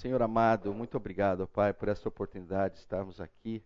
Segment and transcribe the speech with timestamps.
[0.00, 3.62] Senhor amado, muito obrigado, ó Pai, por essa oportunidade de estarmos aqui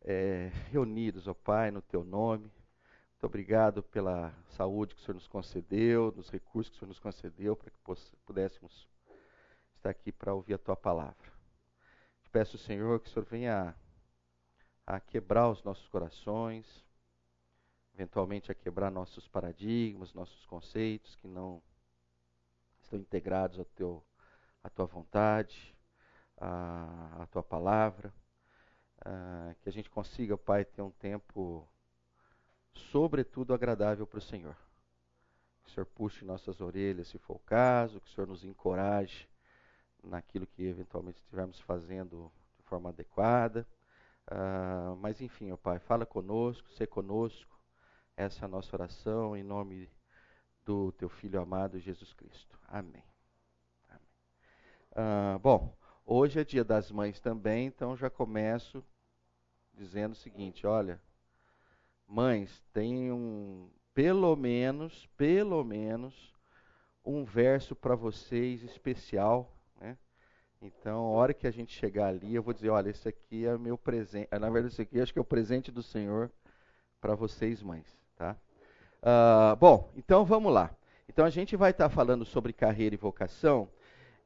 [0.00, 2.44] é, reunidos, ó Pai, no Teu nome.
[2.44, 7.00] Muito obrigado pela saúde que o Senhor nos concedeu, dos recursos que o Senhor nos
[7.00, 7.78] concedeu para que
[8.24, 8.88] pudéssemos
[9.74, 11.32] estar aqui para ouvir a Tua palavra.
[12.22, 13.74] Te peço, Senhor, que o Senhor venha
[14.86, 16.86] a, a quebrar os nossos corações,
[17.92, 21.60] eventualmente a quebrar nossos paradigmas, nossos conceitos que não
[22.80, 24.00] estão integrados ao teu,
[24.62, 25.74] à tua vontade,
[26.36, 28.12] à, à tua palavra.
[29.62, 31.66] Que a gente consiga, Pai, ter um tempo,
[32.74, 34.54] sobretudo, agradável para o Senhor.
[35.62, 39.26] Que o Senhor puxe nossas orelhas, se for o caso, que o Senhor nos encoraje
[40.02, 43.66] naquilo que eventualmente estivermos fazendo de forma adequada.
[44.30, 47.58] Uh, mas enfim, ó Pai, fala conosco, se conosco.
[48.16, 49.90] Essa é a nossa oração em nome
[50.64, 52.58] do Teu Filho amado Jesus Cristo.
[52.68, 53.02] Amém.
[54.92, 55.72] Uh, bom,
[56.04, 58.84] hoje é dia das mães também, então já começo
[59.72, 61.00] dizendo o seguinte: olha,
[62.06, 66.34] mães, tem um, pelo menos, pelo menos,
[67.04, 69.96] um verso para vocês especial, né?
[70.60, 73.56] Então, a hora que a gente chegar ali, eu vou dizer, olha, esse aqui é
[73.56, 74.28] meu presente.
[74.32, 76.30] Na verdade, esse aqui acho que é o presente do Senhor
[77.00, 78.36] para vocês, mães, tá?
[79.00, 80.74] Uh, bom, então vamos lá.
[81.08, 83.68] Então a gente vai estar tá falando sobre carreira e vocação.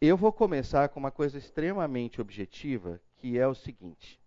[0.07, 4.21] Eu vou começar com uma coisa extremamente objetiva, que é o seguinte: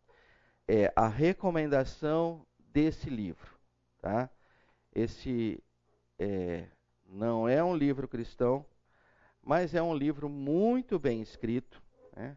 [0.67, 3.55] é a recomendação desse livro.
[4.01, 4.27] Tá?
[4.91, 5.63] Esse
[6.17, 6.65] é,
[7.05, 8.65] não é um livro cristão,
[9.39, 11.79] mas é um livro muito bem escrito,
[12.15, 12.35] né,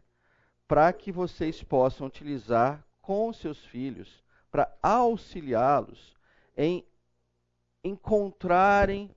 [0.67, 6.15] para que vocês possam utilizar com seus filhos, para auxiliá-los
[6.55, 6.85] em
[7.83, 9.09] encontrarem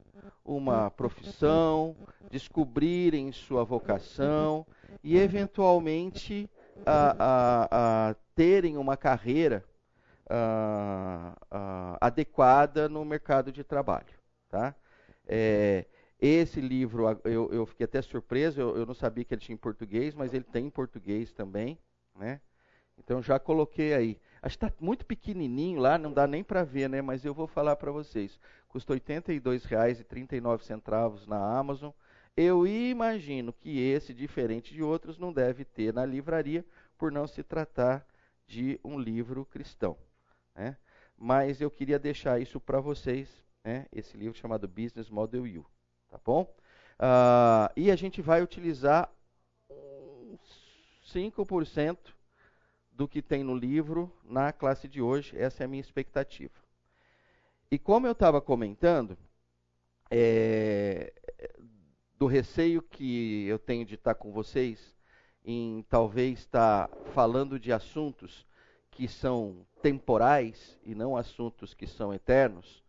[0.45, 1.97] uma profissão,
[2.31, 4.67] descobrirem sua vocação
[5.03, 6.49] e, eventualmente,
[6.85, 9.65] a, a, a terem uma carreira
[10.29, 14.15] a, adequada no mercado de trabalho.
[14.49, 14.75] Tá?
[15.27, 15.87] É,
[16.21, 19.59] esse livro, eu, eu, fiquei até surpreso, eu, eu, não sabia que ele tinha em
[19.59, 21.79] português, mas ele tem em português também.
[22.15, 22.41] Né?
[22.99, 24.21] Então já coloquei aí.
[24.45, 27.01] Acho que está muito pequenininho lá, não dá nem para ver, né?
[27.01, 28.39] mas eu vou falar para vocês.
[28.69, 31.91] Custa R$ 82,39 na Amazon.
[32.37, 36.63] Eu imagino que esse, diferente de outros, não deve ter na livraria,
[36.99, 38.07] por não se tratar
[38.47, 39.97] de um livro cristão.
[40.55, 40.77] Né?
[41.17, 43.31] Mas eu queria deixar isso para vocês,
[43.65, 43.87] né?
[43.91, 45.65] esse livro chamado Business Model U.
[46.11, 46.55] Tá bom?
[47.01, 49.11] Uh, e a gente vai utilizar
[51.15, 52.14] 5%
[52.95, 55.37] do que tem no livro na classe de hoje.
[55.37, 56.55] Essa é a minha expectativa.
[57.71, 59.19] E como eu estava comentando,
[60.11, 61.13] é,
[62.17, 64.95] do receio que eu tenho de estar com vocês,
[65.45, 68.47] em talvez estar falando de assuntos
[68.91, 72.85] que são temporais e não assuntos que são eternos,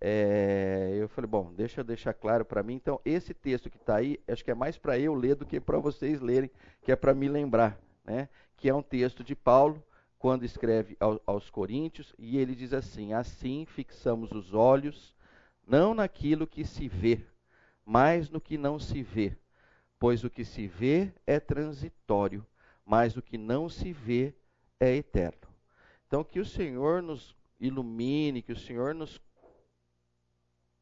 [0.00, 2.74] é, eu falei, bom, deixa eu deixar claro para mim.
[2.74, 5.60] Então, esse texto que está aí, acho que é mais para eu ler do que
[5.60, 6.50] para vocês lerem,
[6.80, 8.28] que é para me lembrar, né?
[8.60, 9.82] Que é um texto de Paulo,
[10.18, 15.16] quando escreve ao, aos Coríntios, e ele diz assim: Assim fixamos os olhos,
[15.66, 17.24] não naquilo que se vê,
[17.86, 19.34] mas no que não se vê.
[19.98, 22.46] Pois o que se vê é transitório,
[22.84, 24.34] mas o que não se vê
[24.78, 25.48] é eterno.
[26.06, 29.18] Então, que o Senhor nos ilumine, que o Senhor nos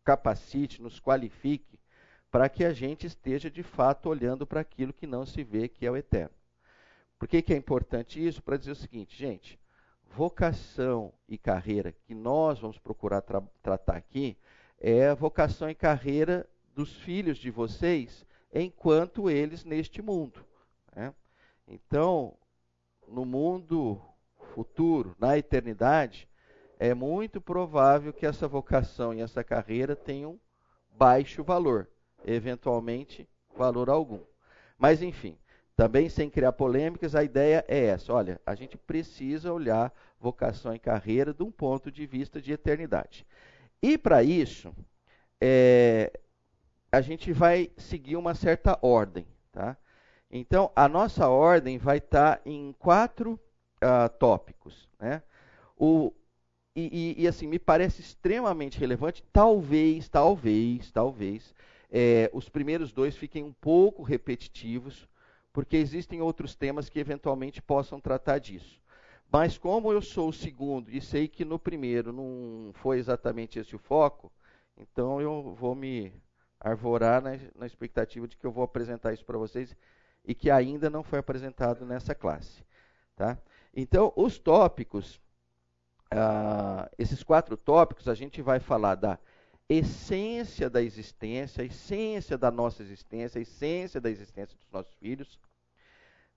[0.05, 1.78] capacite, nos qualifique,
[2.28, 5.87] para que a gente esteja de fato olhando para aquilo que não se vê, que
[5.87, 6.38] é o eterno.
[7.18, 8.42] Por que, que é importante isso?
[8.42, 9.58] Para dizer o seguinte, gente,
[10.10, 14.36] vocação e carreira que nós vamos procurar tra tratar aqui
[14.80, 20.44] é a vocação e carreira dos filhos de vocês enquanto eles neste mundo.
[20.94, 21.12] Né?
[21.66, 22.34] Então,
[23.06, 24.00] no mundo
[24.54, 26.28] futuro, na eternidade,
[26.78, 30.38] é muito provável que essa vocação e essa carreira tenham
[30.96, 31.88] baixo valor,
[32.24, 34.21] eventualmente valor algum.
[34.78, 35.36] Mas enfim,
[35.78, 40.78] também sem criar polêmicas, a ideia é essa: olha, a gente precisa olhar vocação e
[40.78, 43.25] carreira de um ponto de vista de eternidade.
[43.80, 44.75] E para isso,
[45.41, 46.10] é,
[46.91, 49.25] a gente vai seguir uma certa ordem.
[49.53, 49.77] Tá?
[50.28, 53.39] Então, a nossa ordem vai estar tá em quatro
[53.77, 54.89] uh, tópicos.
[54.98, 55.22] Né?
[55.77, 56.13] O,
[56.74, 61.54] e, e, e, assim, me parece extremamente relevante, talvez, talvez, talvez,
[61.89, 65.07] é, os primeiros dois fiquem um pouco repetitivos,
[65.53, 68.80] porque existem outros temas que eventualmente possam tratar disso.
[69.30, 73.77] Mas como eu sou o segundo e sei que no primeiro não foi exatamente esse
[73.77, 74.33] o foco,
[74.77, 76.12] então eu vou me
[76.60, 79.77] arvorar na, na expectativa de que eu vou apresentar isso para vocês
[80.24, 82.65] e que ainda não foi apresentado nessa classe.
[83.16, 83.39] Tá?
[83.74, 85.21] Então, os tópicos,
[86.10, 89.18] ah, esses quatro tópicos, a gente vai falar da
[89.68, 95.38] essência da existência, a essência da nossa existência, a essência da existência dos nossos filhos.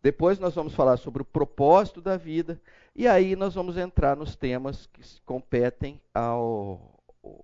[0.02, 2.60] Depois nós vamos falar sobre o propósito da vida
[2.96, 7.00] e aí nós vamos entrar nos temas que competem ao,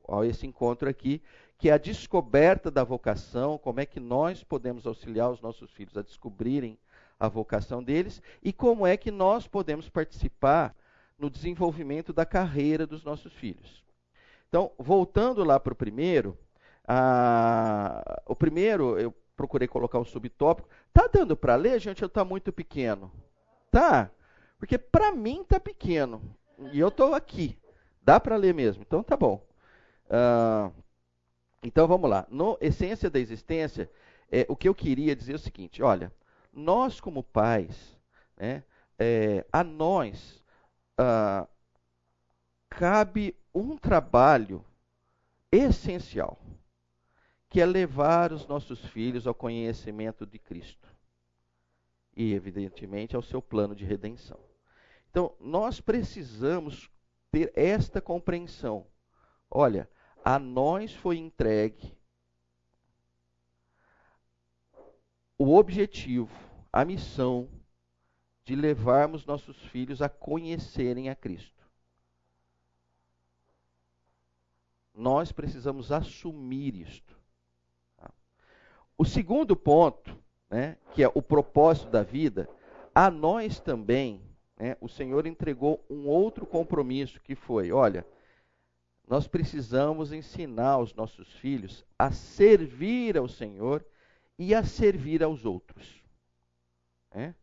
[0.07, 1.21] ao esse encontro aqui,
[1.57, 5.95] que é a descoberta da vocação, como é que nós podemos auxiliar os nossos filhos
[5.95, 6.77] a descobrirem
[7.19, 10.75] a vocação deles e como é que nós podemos participar
[11.17, 13.86] no desenvolvimento da carreira dos nossos filhos.
[14.49, 16.37] Então, voltando lá para o primeiro,
[16.87, 20.69] a, o primeiro eu procurei colocar o subtópico.
[20.93, 22.01] Tá dando para ler, gente?
[22.01, 23.11] Eu tá muito pequeno,
[23.69, 24.09] tá?
[24.57, 26.21] Porque para mim tá pequeno
[26.71, 27.57] e eu estou aqui.
[28.01, 28.83] Dá para ler mesmo?
[28.87, 29.45] Então tá bom.
[30.05, 30.73] Uh,
[31.61, 32.25] então vamos lá.
[32.29, 33.89] No essência da existência,
[34.31, 36.11] é, o que eu queria dizer é o seguinte: olha,
[36.53, 37.97] nós como pais,
[38.37, 38.63] né,
[38.97, 40.41] é, a nós
[40.99, 41.47] uh,
[42.69, 44.63] cabe um trabalho
[45.51, 46.39] essencial,
[47.49, 50.87] que é levar os nossos filhos ao conhecimento de Cristo
[52.15, 54.39] e, evidentemente, ao seu plano de redenção.
[55.09, 56.89] Então, nós precisamos
[57.31, 58.85] ter esta compreensão.
[59.49, 59.89] Olha,
[60.23, 61.95] a nós foi entregue
[65.37, 66.35] o objetivo,
[66.73, 67.47] a missão
[68.43, 71.56] de levarmos nossos filhos a conhecerem a Cristo.
[74.97, 77.15] Nós precisamos assumir isto.
[77.95, 78.09] Tá?
[78.97, 80.17] O segundo ponto,
[80.49, 82.49] né, que é o propósito da vida,
[82.95, 84.19] a nós também,
[84.57, 88.03] né, o Senhor entregou um outro compromisso que foi: olha,
[89.07, 93.85] nós precisamos ensinar os nossos filhos a servir ao Senhor
[94.35, 96.03] e a servir aos outros,
[97.13, 97.35] né,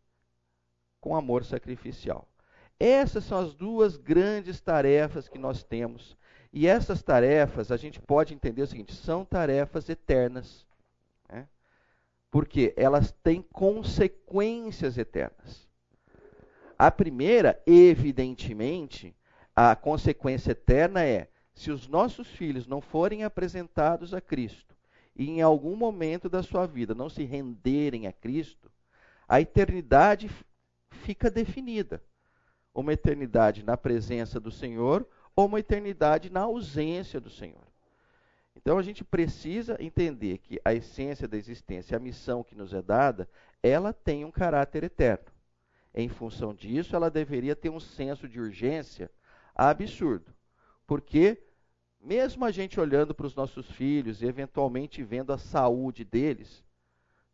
[0.99, 2.27] com amor sacrificial.
[2.77, 6.17] Essas são as duas grandes tarefas que nós temos
[6.55, 10.65] e essas tarefas, a gente pode entender o seguinte: são tarefas eternas.
[11.27, 11.49] Né?
[12.31, 15.67] Porque elas têm consequências eternas.
[16.79, 19.13] A primeira, evidentemente,
[19.53, 24.73] a consequência eterna é: se os nossos filhos não forem apresentados a Cristo
[25.13, 28.71] e em algum momento da sua vida não se renderem a Cristo,
[29.27, 30.31] a eternidade
[30.89, 32.01] fica definida.
[32.73, 35.05] Uma eternidade na presença do Senhor
[35.35, 37.65] ou uma eternidade na ausência do Senhor.
[38.55, 42.81] Então a gente precisa entender que a essência da existência, a missão que nos é
[42.81, 43.27] dada,
[43.61, 45.25] ela tem um caráter eterno.
[45.93, 49.09] Em função disso, ela deveria ter um senso de urgência
[49.53, 50.33] absurdo.
[50.87, 51.41] Porque,
[51.99, 56.63] mesmo a gente olhando para os nossos filhos e eventualmente vendo a saúde deles,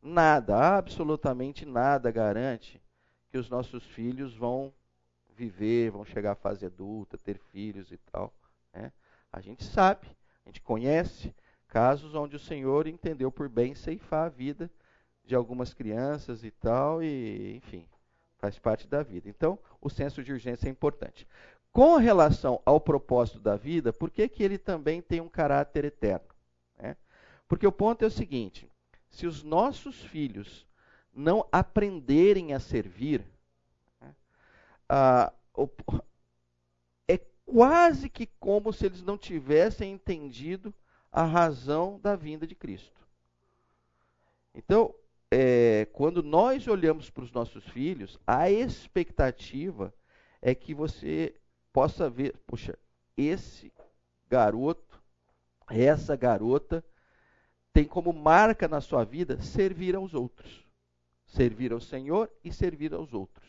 [0.02, 2.82] nada, absolutamente nada garante
[3.30, 4.74] que os nossos filhos vão
[5.36, 8.34] viver, vão chegar à fase adulta, ter filhos e tal.
[8.74, 8.92] Né?
[9.32, 10.08] A gente sabe,
[10.46, 11.34] a gente conhece
[11.68, 14.70] casos onde o Senhor entendeu por bem ceifar a vida
[15.24, 17.88] de algumas crianças e tal, e enfim,
[18.38, 19.30] faz parte da vida.
[19.30, 21.28] Então, o senso de urgência é importante.
[21.72, 26.28] Com relação ao propósito da vida, por que, que ele também tem um caráter eterno?
[26.78, 26.98] Né?
[27.48, 28.68] Porque o ponto é o seguinte:
[29.10, 30.68] se os nossos filhos
[31.14, 33.26] não aprenderem a servir,
[34.94, 35.32] ah,
[37.08, 40.74] é quase que como se eles não tivessem entendido
[41.10, 43.00] a razão da vinda de Cristo.
[44.54, 44.94] Então,
[45.32, 49.94] é, quando nós olhamos para os nossos filhos, a expectativa
[50.42, 51.34] é que você
[51.72, 52.78] possa ver, puxa,
[53.16, 53.72] esse
[54.30, 55.02] garoto,
[55.70, 56.84] essa garota,
[57.72, 60.66] tem como marca na sua vida servir aos outros.
[61.28, 63.41] Servir ao Senhor e servir aos outros.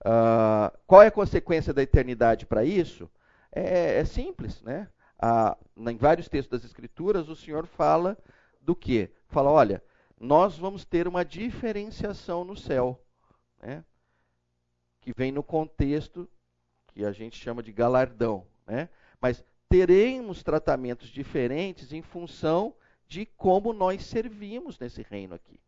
[0.00, 3.10] Uh, qual é a consequência da eternidade para isso?
[3.52, 4.88] É, é, simples, né?
[5.76, 8.16] Em vários textos das Escrituras, o Senhor fala
[8.60, 9.10] do que?
[9.28, 9.82] Fala, olha,
[10.18, 13.02] nós vamos ter uma diferenciação no céu,
[13.60, 13.84] né?
[15.00, 16.28] que vem no contexto
[16.88, 18.88] que a gente chama de galardão, né?
[19.20, 22.74] Mas teremos tratamentos diferentes em função
[23.06, 25.58] de como nós servimos nesse reino aqui.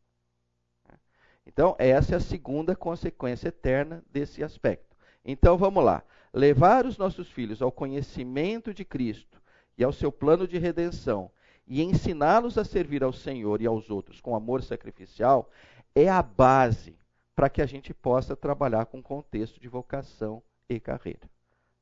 [1.46, 4.96] Então, essa é a segunda consequência eterna desse aspecto.
[5.24, 6.02] Então, vamos lá.
[6.32, 9.40] Levar os nossos filhos ao conhecimento de Cristo
[9.76, 11.30] e ao seu plano de redenção
[11.66, 15.50] e ensiná-los a servir ao Senhor e aos outros com amor sacrificial
[15.94, 16.96] é a base
[17.34, 21.28] para que a gente possa trabalhar com contexto de vocação e carreira.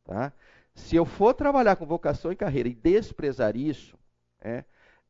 [0.04, 0.32] Tá?
[0.74, 3.98] Se eu for trabalhar com vocação e carreira e desprezar isso,
[4.40, 4.64] é,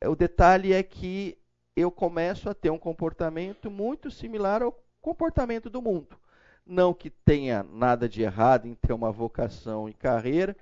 [0.04, 1.38] o detalhe é que
[1.76, 6.18] eu começo a ter um comportamento muito similar ao comportamento do mundo.
[6.66, 10.56] Não que tenha nada de errado em ter uma vocação e carreira,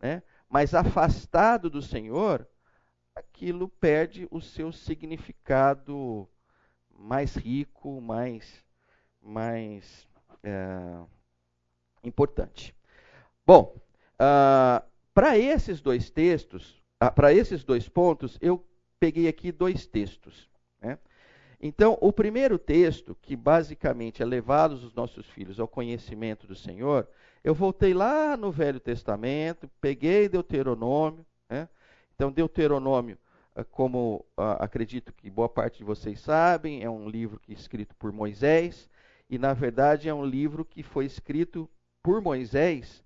[0.00, 0.22] né?
[0.48, 2.46] mas afastado do Senhor,
[3.14, 6.28] aquilo perde o seu significado
[6.98, 8.64] mais rico, mais,
[9.22, 10.06] mais
[10.42, 10.98] é,
[12.02, 12.74] importante.
[13.46, 13.74] Bom,
[14.14, 18.64] uh, para esses dois textos, uh, para esses dois pontos, eu
[18.98, 20.48] peguei aqui dois textos.
[20.84, 20.98] Né?
[21.60, 27.08] Então, o primeiro texto, que basicamente é levar os nossos filhos ao conhecimento do Senhor,
[27.42, 31.24] eu voltei lá no Velho Testamento, peguei Deuteronômio.
[31.48, 31.68] Né?
[32.14, 33.18] Então, Deuteronômio,
[33.54, 37.54] ah, como uh, acredito que boa parte de vocês sabem, é um livro que é
[37.54, 38.90] escrito por Moisés,
[39.28, 41.68] e na verdade é um livro que foi escrito
[42.02, 43.02] por Moisés,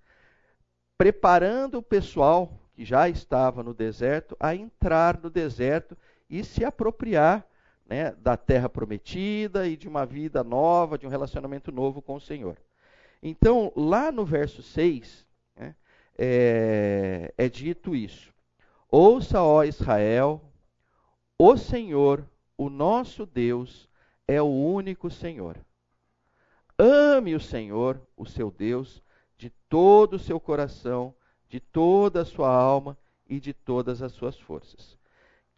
[0.97, 5.97] preparando o pessoal que já estava no deserto a entrar no deserto
[6.29, 7.48] e se apropriar
[7.89, 12.21] né, da terra prometida e de uma vida nova, de um relacionamento novo com o
[12.21, 12.57] Senhor.
[13.23, 15.27] Então, lá no verso 6,
[15.57, 15.75] né,
[16.17, 18.33] é, é dito isso:
[18.91, 20.43] Ouça, ó Israel,
[21.39, 22.25] o Senhor,
[22.57, 23.89] o nosso Deus,
[24.27, 25.57] é o único Senhor.
[26.79, 29.03] Ame o Senhor, o seu Deus,
[29.37, 31.15] de todo o seu coração,
[31.49, 34.98] de toda a sua alma e de todas as suas forças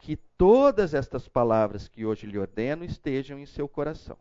[0.00, 4.16] que todas estas palavras que hoje lhe ordeno estejam em seu coração.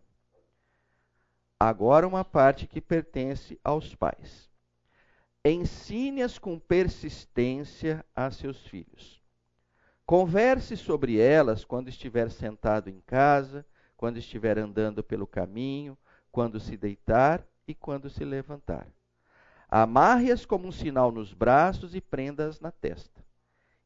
[1.60, 4.50] Agora, uma parte que pertence aos pais.
[5.44, 9.22] Ensine-as com persistência a seus filhos.
[10.06, 15.98] Converse sobre elas quando estiver sentado em casa, quando estiver andando pelo caminho,
[16.32, 18.88] quando se deitar e quando se levantar.
[19.70, 23.29] Amarre-as como um sinal nos braços e prenda-as na testa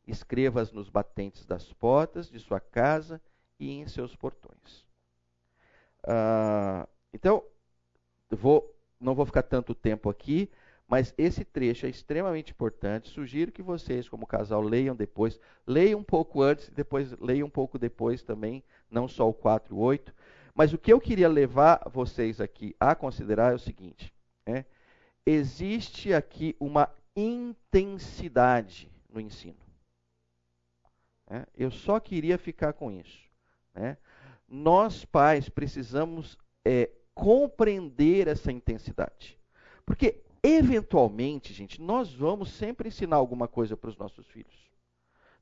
[0.05, 3.21] escreva-as nos batentes das portas de sua casa
[3.59, 4.85] e em seus portões.
[6.05, 7.43] Ah, então,
[8.29, 10.49] vou, não vou ficar tanto tempo aqui,
[10.87, 13.09] mas esse trecho é extremamente importante.
[13.09, 15.39] Sugiro que vocês, como casal, leiam depois.
[15.65, 19.77] Leiam um pouco antes, depois leiam um pouco depois também, não só o 4 e
[19.77, 20.13] o 8.
[20.53, 24.13] Mas o que eu queria levar vocês aqui a considerar é o seguinte:
[24.45, 24.65] é,
[25.25, 29.62] existe aqui uma intensidade no ensino.
[31.29, 31.45] Né?
[31.55, 33.21] Eu só queria ficar com isso.
[33.73, 33.97] Né?
[34.47, 39.39] Nós, pais, precisamos é, compreender essa intensidade.
[39.85, 44.71] Porque, eventualmente, gente, nós vamos sempre ensinar alguma coisa para os nossos filhos.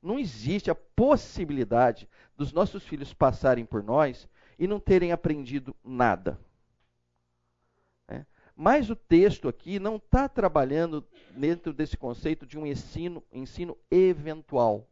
[0.02, 6.38] Não existe a possibilidade dos nossos filhos passarem por nós e não terem aprendido nada.
[8.08, 8.26] Né?
[8.56, 14.88] Mas o texto aqui não está trabalhando dentro desse conceito de um ensino, ensino eventual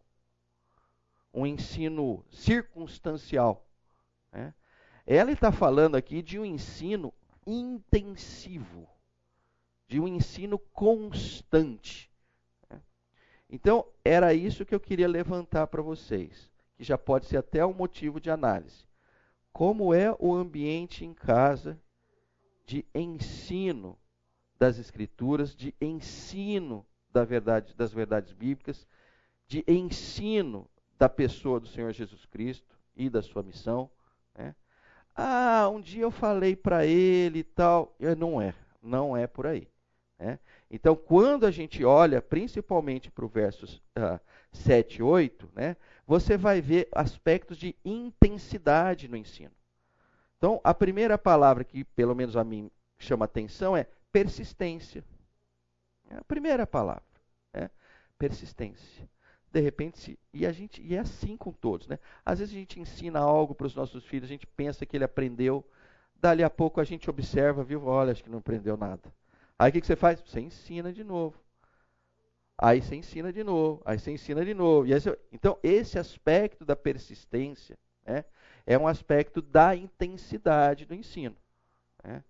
[1.32, 3.66] um ensino circunstancial.
[4.32, 4.54] Né?
[5.06, 7.12] Ela está falando aqui de um ensino
[7.46, 8.88] intensivo,
[9.86, 12.10] de um ensino constante.
[12.68, 12.80] Né?
[13.48, 17.74] Então, era isso que eu queria levantar para vocês, que já pode ser até um
[17.74, 18.84] motivo de análise.
[19.52, 21.80] Como é o ambiente em casa
[22.64, 23.98] de ensino
[24.58, 28.86] das Escrituras, de ensino da verdade, das verdades bíblicas,
[29.48, 30.68] de ensino
[31.00, 33.90] da pessoa do Senhor Jesus Cristo e da sua missão.
[34.36, 34.54] Né?
[35.16, 37.96] Ah, um dia eu falei para ele e tal.
[38.18, 39.66] Não é, não é por aí.
[40.18, 40.38] Né?
[40.70, 44.20] Então, quando a gente olha principalmente para o versos uh,
[44.52, 45.74] 7 e 8, né,
[46.06, 49.52] você vai ver aspectos de intensidade no ensino.
[50.36, 55.02] Então, a primeira palavra que, pelo menos a mim, chama atenção é persistência.
[56.10, 57.02] É a primeira palavra.
[57.54, 57.70] Né?
[58.18, 59.08] Persistência
[59.52, 61.98] de repente, e a gente, e é assim com todos, né?
[62.24, 65.04] Às vezes a gente ensina algo para os nossos filhos, a gente pensa que ele
[65.04, 65.64] aprendeu,
[66.14, 67.84] dali a pouco a gente observa, viu?
[67.84, 69.12] Olha, acho que não aprendeu nada.
[69.58, 70.20] Aí o que, que você faz?
[70.20, 71.36] Você ensina de novo.
[72.56, 74.86] Aí você ensina de novo, aí você ensina de novo.
[74.86, 75.18] Você...
[75.32, 78.24] então, esse aspecto da persistência né,
[78.66, 81.36] é um aspecto da intensidade do ensino.
[82.04, 82.22] Né?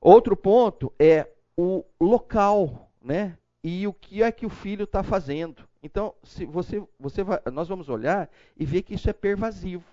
[0.00, 3.38] Outro ponto é o local, né?
[3.62, 5.65] E o que é que o filho está fazendo.
[5.82, 9.84] Então, se você, você vai, nós vamos olhar e ver que isso é pervasivo.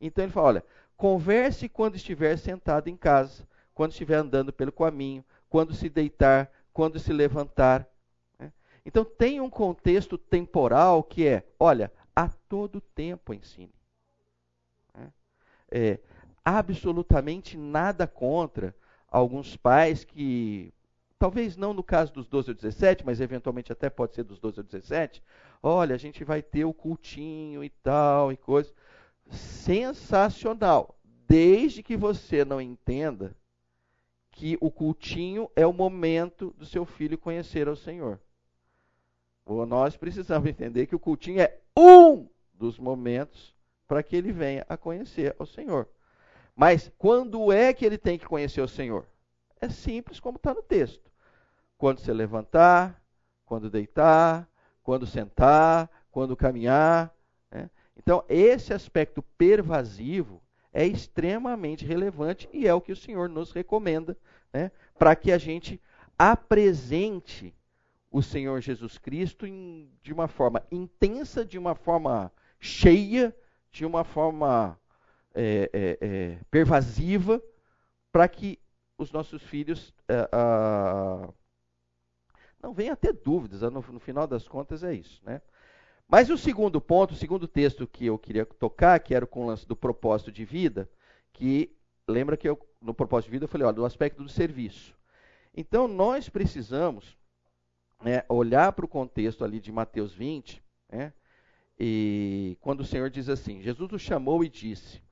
[0.00, 0.64] Então ele fala: olha,
[0.96, 6.98] converse quando estiver sentado em casa, quando estiver andando pelo caminho, quando se deitar, quando
[6.98, 7.86] se levantar.
[8.38, 8.52] Né?
[8.84, 13.74] Então tem um contexto temporal que é, olha, a todo tempo ensine.
[14.94, 15.12] Né?
[15.70, 15.98] É,
[16.44, 18.74] absolutamente nada contra
[19.08, 20.72] alguns pais que
[21.22, 24.58] talvez não no caso dos 12 ou 17, mas eventualmente até pode ser dos 12
[24.58, 25.22] ou 17,
[25.62, 28.74] olha, a gente vai ter o cultinho e tal e coisa.
[29.30, 30.98] sensacional,
[31.28, 33.36] desde que você não entenda
[34.32, 38.18] que o cultinho é o momento do seu filho conhecer ao Senhor.
[39.46, 43.54] Ou nós precisamos entender que o cultinho é um dos momentos
[43.86, 45.88] para que ele venha a conhecer ao Senhor.
[46.56, 49.06] Mas quando é que ele tem que conhecer o Senhor?
[49.60, 51.11] É simples como está no texto.
[51.82, 53.02] Quando se levantar,
[53.44, 54.48] quando deitar,
[54.84, 57.12] quando sentar, quando caminhar.
[57.50, 57.68] Né?
[57.96, 60.40] Então, esse aspecto pervasivo
[60.72, 64.16] é extremamente relevante e é o que o Senhor nos recomenda
[64.52, 64.70] né?
[64.96, 65.82] para que a gente
[66.16, 67.52] apresente
[68.12, 73.34] o Senhor Jesus Cristo em, de uma forma intensa, de uma forma cheia,
[73.72, 74.78] de uma forma
[75.34, 77.42] é, é, é, pervasiva,
[78.12, 78.56] para que
[78.96, 80.28] os nossos filhos é,
[82.62, 83.62] não venham a ter dúvidas.
[83.62, 85.20] No, no, final das contas, é isso.
[85.24, 85.40] Né?
[86.08, 89.46] Mas o segundo ponto, o segundo texto que eu queria tocar, que era com o
[89.46, 90.88] lance do propósito de vida,
[91.32, 91.74] que
[92.06, 94.94] lembra que eu, no propósito de vida eu falei, olha, do aspecto do serviço.
[95.54, 97.16] Então, nós precisamos
[98.02, 101.12] né, olhar para o contexto ali de Mateus 20, né,
[101.78, 105.02] e quando o Senhor diz assim: Jesus o chamou e disse: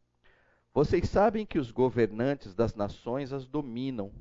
[0.73, 4.12] Vocês sabem que os governantes das nações as dominam,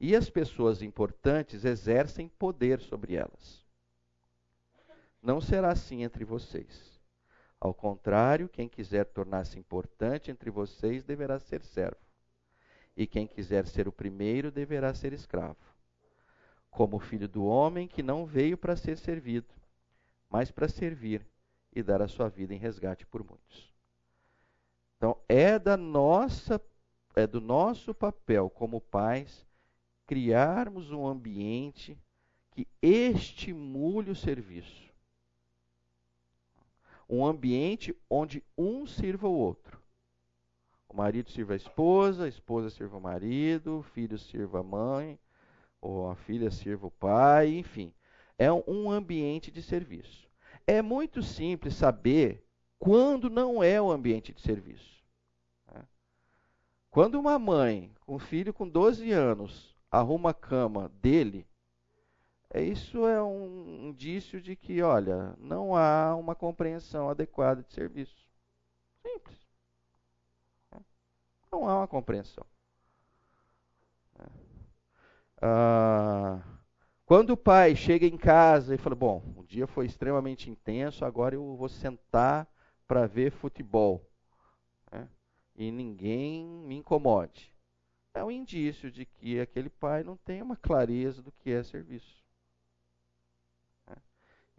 [0.00, 3.64] e as pessoas importantes exercem poder sobre elas.
[5.22, 7.00] Não será assim entre vocês.
[7.60, 12.00] Ao contrário, quem quiser tornar-se importante entre vocês deverá ser servo,
[12.96, 15.74] e quem quiser ser o primeiro deverá ser escravo
[16.74, 19.46] como filho do homem que não veio para ser servido,
[20.28, 21.24] mas para servir
[21.72, 23.72] e dar a sua vida em resgate por muitos.
[24.96, 26.60] Então, é da nossa
[27.16, 29.46] é do nosso papel como pais
[30.06, 31.98] criarmos um ambiente
[32.50, 34.84] que estimule o serviço.
[37.08, 39.80] Um ambiente onde um sirva o outro.
[40.88, 45.18] O marido sirva a esposa, a esposa sirva o marido, o filho sirva a mãe,
[45.80, 47.92] ou a filha sirva o pai, enfim.
[48.38, 50.28] É um ambiente de serviço.
[50.66, 52.46] É muito simples saber
[52.78, 55.02] quando não é o ambiente de serviço.
[55.72, 55.84] Né?
[56.90, 61.46] Quando uma mãe com um filho com 12 anos arruma a cama dele,
[62.50, 68.16] é, isso é um indício de que, olha, não há uma compreensão adequada de serviço.
[69.02, 69.38] Simples.
[71.50, 72.44] Não há uma compreensão.
[75.40, 76.42] Ah,
[77.04, 81.34] quando o pai chega em casa e fala: Bom, o dia foi extremamente intenso, agora
[81.34, 82.48] eu vou sentar
[82.88, 84.08] para ver futebol.
[84.90, 85.08] Né?
[85.54, 87.53] E ninguém me incomode.
[88.14, 92.22] É um indício de que aquele pai não tem uma clareza do que é serviço.
[93.88, 93.96] Né?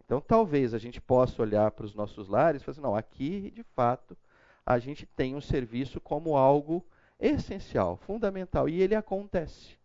[0.04, 3.50] Então, talvez a gente possa olhar para os nossos lares e falar assim: não, aqui,
[3.50, 4.16] de fato,
[4.64, 6.86] a gente tem um serviço como algo
[7.18, 9.78] essencial, fundamental, e ele acontece.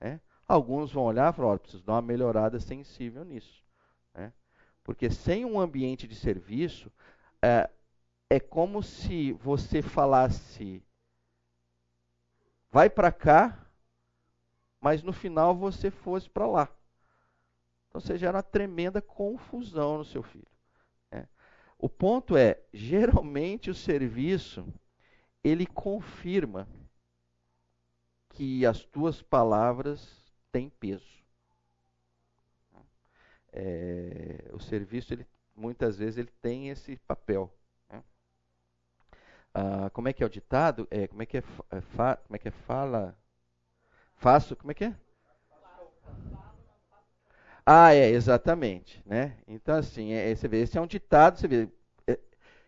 [0.00, 0.20] Né?
[0.46, 3.64] Alguns vão olhar e falar, olha, preciso dar uma melhorada sensível nisso.
[4.14, 4.32] Né?
[4.84, 6.90] Porque sem um ambiente de serviço,
[7.42, 7.68] é,
[8.30, 10.82] é como se você falasse,
[12.70, 13.66] vai para cá,
[14.80, 16.68] mas no final você fosse para lá.
[17.88, 20.46] Então você gera uma tremenda confusão no seu filho.
[21.10, 21.26] Né?
[21.78, 24.66] O ponto é, geralmente o serviço,
[25.42, 26.68] ele confirma
[28.30, 31.18] que as tuas palavras tem peso.
[33.52, 35.26] É, o serviço, ele,
[35.56, 37.52] muitas vezes, ele tem esse papel.
[39.58, 40.86] Ah, como é que é o ditado?
[40.90, 43.16] É, como é que é, é fa, como é que é fala?
[44.16, 44.94] Faço, como é que é?
[47.66, 49.02] Ah, é, exatamente.
[49.04, 49.36] Né?
[49.46, 51.68] Então, assim, é, você vê, esse é um ditado, você vê,
[52.06, 52.18] é,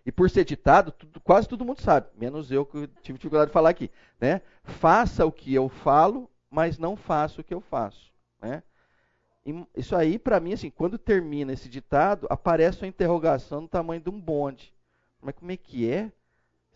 [0.05, 3.53] e por ser ditado, tudo, quase todo mundo sabe, menos eu que tive dificuldade de
[3.55, 3.90] falar aqui.
[4.20, 4.42] Né?
[4.64, 8.12] Faça o que eu falo mas não faço o que eu faço.
[8.42, 8.62] Né?
[9.76, 14.11] Isso aí, para mim, assim, quando termina esse ditado, aparece uma interrogação no tamanho de
[14.11, 14.74] um bonde.
[15.20, 16.12] Mas como é que é?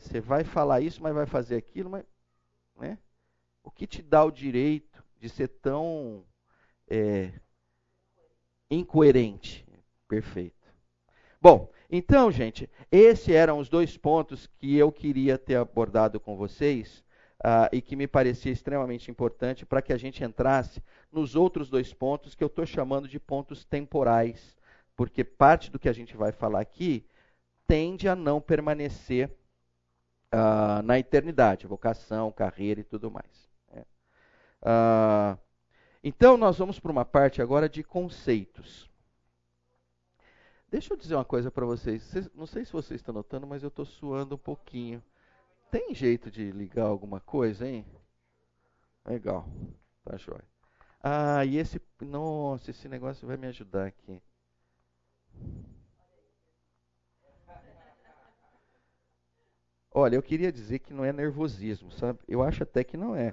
[0.05, 2.05] Você vai falar isso, mas vai fazer aquilo, mas,
[2.77, 2.99] né?
[3.63, 6.23] O que te dá o direito de ser tão
[6.87, 7.33] é,
[8.71, 9.67] incoerente?
[10.07, 10.55] Perfeito.
[11.41, 17.03] Bom, então, gente, esses eram os dois pontos que eu queria ter abordado com vocês
[17.41, 21.95] uh, e que me parecia extremamente importante para que a gente entrasse nos outros dois
[21.95, 24.55] pontos que eu estou chamando de pontos temporais,
[24.95, 27.07] porque parte do que a gente vai falar aqui
[27.67, 29.35] tende a não permanecer
[30.35, 33.49] uh, na eternidade, vocação, carreira e tudo mais.
[33.73, 33.85] Né?
[34.63, 35.39] Uh,
[36.03, 38.91] então, nós vamos para uma parte agora de conceitos.
[40.69, 42.03] Deixa eu dizer uma coisa para vocês.
[42.03, 42.31] vocês.
[42.35, 45.03] Não sei se vocês estão notando, mas eu estou suando um pouquinho.
[45.71, 47.87] Tem jeito de ligar alguma coisa, hein?
[49.07, 49.49] Legal.
[50.05, 50.45] Tá jóia.
[51.01, 51.81] Ah, e esse.
[52.01, 54.21] Nossa, esse negócio vai me ajudar aqui.
[59.97, 62.19] Olha, eu queria dizer que não é nervosismo, sabe?
[62.27, 63.33] Eu acho até que não é.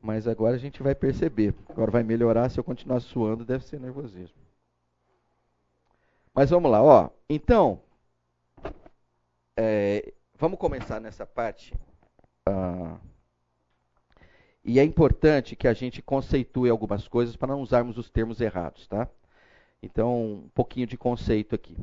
[0.00, 1.52] Mas agora a gente vai perceber.
[1.68, 2.48] Agora vai melhorar.
[2.48, 4.36] Se eu continuar suando, deve ser nervosismo.
[6.32, 7.10] Mas vamos lá, ó.
[7.28, 7.80] Então,
[9.56, 11.74] é, vamos começar nessa parte.
[12.46, 12.98] Ah,
[14.64, 18.86] e é importante que a gente conceitue algumas coisas para não usarmos os termos errados,
[18.86, 19.08] tá?
[19.82, 21.76] Então, um pouquinho de conceito aqui.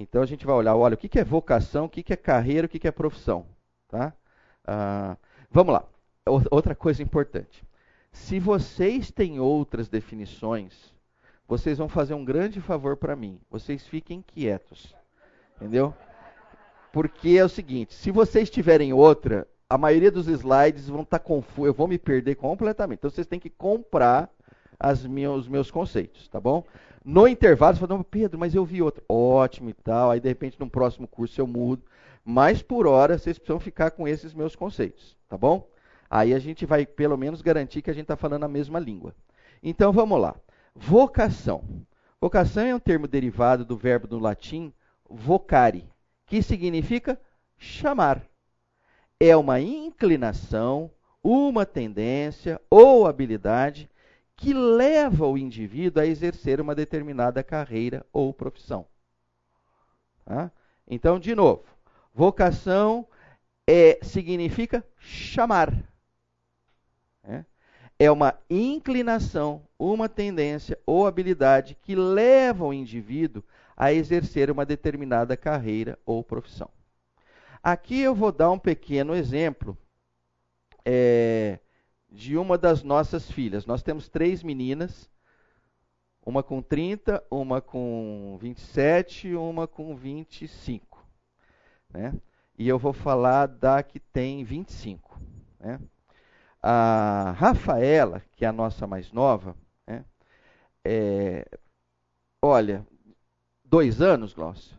[0.00, 2.68] Então, a gente vai olhar, olha, o que é vocação, o que é carreira, o
[2.68, 3.46] que é profissão,
[3.88, 4.12] tá?
[4.66, 5.16] Ah,
[5.50, 5.84] vamos lá.
[6.50, 7.64] Outra coisa importante.
[8.12, 10.92] Se vocês têm outras definições
[11.50, 13.40] vocês vão fazer um grande favor para mim.
[13.50, 14.94] Vocês fiquem quietos.
[15.56, 15.92] Entendeu?
[16.92, 21.24] Porque é o seguinte, se vocês tiverem outra, a maioria dos slides vão estar tá
[21.24, 23.00] confusos, eu vou me perder completamente.
[23.00, 24.30] Então vocês têm que comprar
[24.78, 26.64] as meus, os meus conceitos, tá bom?
[27.04, 29.02] No intervalo, você fala, Pedro, mas eu vi outra.
[29.08, 30.10] Ótimo e tal.
[30.10, 31.82] Aí, de repente, no próximo curso eu mudo.
[32.24, 35.66] Mas, por hora, vocês precisam ficar com esses meus conceitos, tá bom?
[36.08, 39.14] Aí a gente vai, pelo menos, garantir que a gente está falando a mesma língua.
[39.62, 40.36] Então, vamos lá.
[40.74, 41.64] Vocação.
[42.20, 44.72] Vocação é um termo derivado do verbo do latim
[45.08, 45.88] vocare,
[46.26, 47.18] que significa
[47.58, 48.22] chamar.
[49.18, 50.90] É uma inclinação,
[51.22, 53.89] uma tendência ou habilidade
[54.40, 58.86] que leva o indivíduo a exercer uma determinada carreira ou profissão.
[60.24, 60.50] Tá?
[60.88, 61.64] Então, de novo,
[62.14, 63.06] vocação
[63.66, 65.72] é, significa chamar
[68.00, 73.44] é uma inclinação, uma tendência ou habilidade que leva o indivíduo
[73.76, 76.70] a exercer uma determinada carreira ou profissão.
[77.62, 79.76] Aqui eu vou dar um pequeno exemplo
[80.82, 81.58] é,
[82.10, 83.66] de uma das nossas filhas.
[83.66, 85.08] Nós temos três meninas,
[86.24, 91.06] uma com 30, uma com 27 e uma com 25.
[91.88, 92.14] Né?
[92.58, 95.20] E eu vou falar da que tem 25.
[95.58, 95.80] Né?
[96.62, 100.04] A Rafaela, que é a nossa mais nova, né,
[100.84, 101.46] é,
[102.42, 102.86] olha,
[103.64, 104.76] dois anos, Glaucio?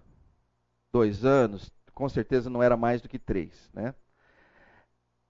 [0.92, 3.96] Dois anos, com certeza não era mais do que três, né?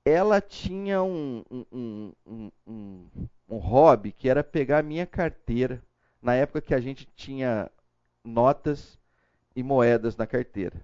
[0.04, 3.08] Ela tinha um, um, um, um,
[3.48, 5.82] um hobby que era pegar a minha carteira,
[6.22, 7.70] na época que a gente tinha
[8.24, 9.00] notas
[9.56, 10.84] e moedas na carteira,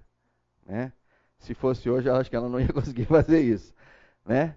[0.64, 0.92] né?
[1.38, 3.72] Se fosse hoje, eu acho que ela não ia conseguir fazer isso,
[4.24, 4.56] né?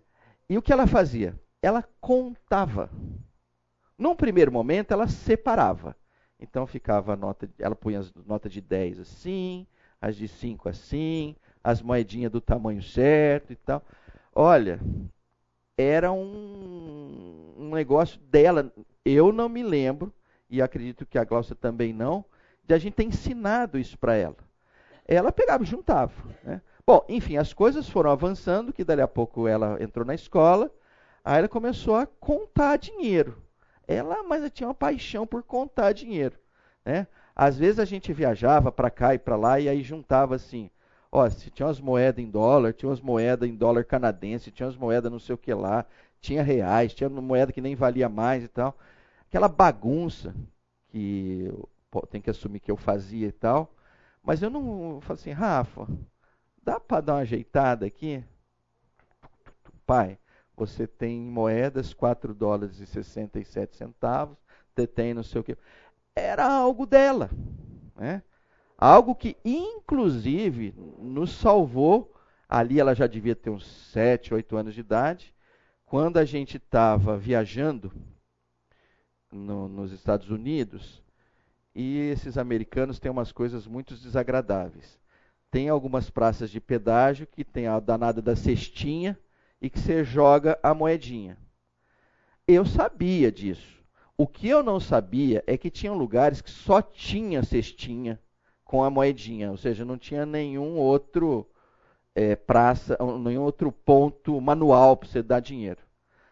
[0.50, 1.40] E o que ela fazia?
[1.62, 2.90] Ela contava.
[3.98, 5.96] Num primeiro momento, ela separava.
[6.40, 9.68] Então ficava a nota, ela punha as notas de 10 assim,
[10.02, 13.84] as de 5 assim, as moedinhas do tamanho certo e tal.
[14.34, 14.80] Olha,
[15.78, 18.72] era um, um negócio dela.
[19.04, 20.14] Eu não me lembro,
[20.50, 22.24] e acredito que a Glaucia também não,
[22.64, 24.38] de a gente ter ensinado isso para ela.
[25.08, 26.14] Ela pegava e juntava.
[26.44, 26.62] Né?
[26.86, 30.72] Bom, enfim, as coisas foram avançando, que dali a pouco ela entrou na escola,
[31.24, 33.42] aí ela começou a contar dinheiro.
[33.88, 36.38] Ela, mas ela tinha uma paixão por contar dinheiro,
[36.86, 37.08] né?
[37.36, 40.70] Às vezes a gente viajava para cá e para lá e aí juntava assim,
[41.12, 44.78] ó, se tinha umas moedas em dólar, tinha umas moedas em dólar canadense, tinha umas
[44.78, 45.86] moedas não sei o que lá,
[46.22, 48.78] tinha reais, tinha moeda que nem valia mais e tal.
[49.28, 50.36] Aquela bagunça
[50.90, 51.52] que
[52.10, 53.74] tem que assumir que eu fazia e tal.
[54.24, 55.88] Mas eu não, eu falei assim, Rafa,
[56.64, 58.24] Dá para dar uma ajeitada aqui?
[59.86, 60.18] Pai,
[60.56, 64.38] você tem moedas 4 dólares e 67 centavos,
[64.76, 65.58] detém não sei o quê.
[66.16, 67.30] Era algo dela.
[67.96, 68.22] Né?
[68.82, 72.14] Algo que, inclusive, nos salvou.
[72.50, 75.34] Ali ela já devia ter uns 7, 8 anos de idade.
[75.86, 77.94] Quando a gente estava viajando
[79.32, 81.02] no, nos Estados Unidos,
[81.74, 85.00] e esses americanos têm umas coisas muito desagradáveis
[85.52, 89.20] tem algumas praças de pedágio que tem a danada da cestinha
[89.62, 91.38] e que você joga a moedinha.
[92.48, 93.84] Eu sabia disso.
[94.18, 98.20] O que eu não sabia é que tinham lugares que só tinha cestinha
[98.72, 101.46] com a moedinha, ou seja, não tinha nenhum outro
[102.16, 105.82] é, praça, nenhum outro ponto manual para você dar dinheiro.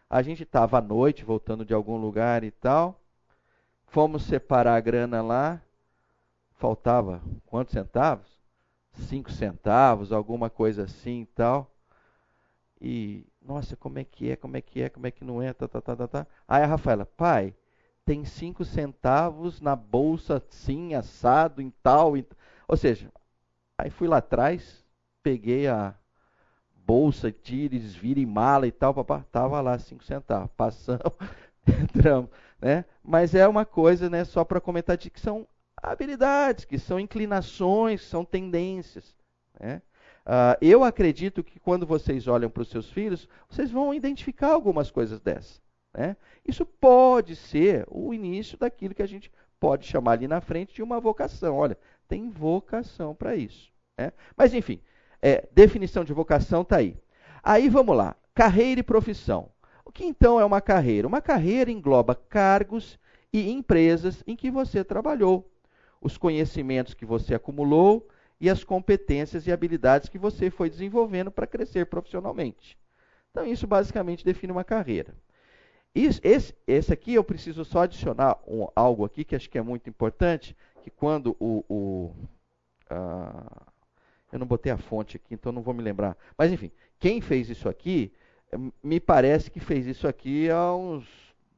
[0.09, 2.97] A gente estava à noite, voltando de algum lugar e tal,
[3.87, 5.61] fomos separar a grana lá,
[6.55, 8.39] faltava quantos centavos?
[8.93, 11.69] cinco centavos, alguma coisa assim e tal.
[12.79, 15.51] E, nossa, como é que é, como é que é, como é que não é,
[15.51, 16.27] tá, tá, tá, tá, tá.
[16.47, 17.53] Aí a Rafaela, pai,
[18.09, 22.17] tem cinco centavos na bolsa, sim, assado, em tal.
[22.17, 22.25] Em...
[22.67, 23.11] Ou seja,
[23.77, 24.83] aí fui lá atrás,
[25.21, 25.93] peguei a
[26.73, 30.49] bolsa, tires, vira e mala e tal, papá, tava lá cinco centavos.
[30.57, 31.13] Passamos,
[31.69, 32.83] entramos, né?
[33.03, 38.01] Mas é uma coisa, né, só para comentar de que são habilidades, que são inclinações,
[38.01, 39.15] são tendências,
[39.59, 39.83] né?
[40.25, 44.89] Uh, eu acredito que quando vocês olham para os seus filhos, vocês vão identificar algumas
[44.89, 45.61] coisas dessas.
[45.99, 46.15] Né?
[46.47, 50.81] Isso pode ser o início daquilo que a gente pode chamar ali na frente de
[50.81, 51.57] uma vocação.
[51.57, 53.69] Olha, tem vocação para isso.
[53.97, 54.13] Né?
[54.37, 54.79] Mas, enfim,
[55.21, 56.95] é, definição de vocação está aí.
[57.43, 59.51] Aí vamos lá: carreira e profissão.
[59.83, 61.05] O que então é uma carreira?
[61.05, 62.97] Uma carreira engloba cargos
[63.33, 65.51] e empresas em que você trabalhou,
[65.99, 68.07] os conhecimentos que você acumulou
[68.39, 72.77] e as competências e habilidades que você foi desenvolvendo para crescer profissionalmente.
[73.31, 75.13] Então, isso basicamente define uma carreira.
[75.93, 79.61] Isso, esse, esse aqui eu preciso só adicionar um, algo aqui que acho que é
[79.61, 82.15] muito importante, que quando o, o
[82.91, 83.69] uh,
[84.31, 86.15] eu não botei a fonte aqui, então não vou me lembrar.
[86.37, 88.13] Mas enfim, quem fez isso aqui,
[88.83, 91.07] me parece que fez isso aqui há uns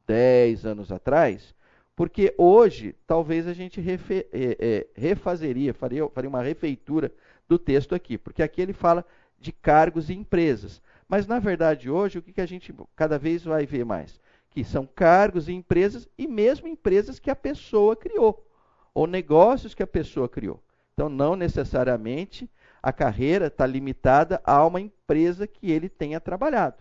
[0.08, 1.54] 10 anos atrás,
[1.96, 7.12] porque hoje, talvez a gente refe, é, é, refazeria, faria, faria uma refeitura
[7.48, 9.06] do texto aqui, porque aqui ele fala
[9.40, 10.82] de cargos e empresas.
[11.12, 14.18] Mas, na verdade, hoje, o que, a gente cada vez vai ver mais?
[14.50, 18.48] Que são cargos e empresas, e mesmo empresas que a pessoa criou,
[18.94, 20.64] ou negócios que a pessoa criou.
[20.94, 22.50] Então, não necessariamente
[22.82, 26.78] a carreira está limitada a uma empresa que ele tenha trabalhado.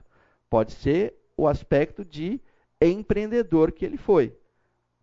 [0.49, 2.41] Pode ser o aspecto de
[2.81, 4.33] empreendedor que ele foi.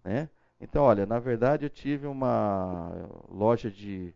[0.06, 0.30] Né?
[0.62, 4.14] Então, olha, na verdade eu tive uma loja de,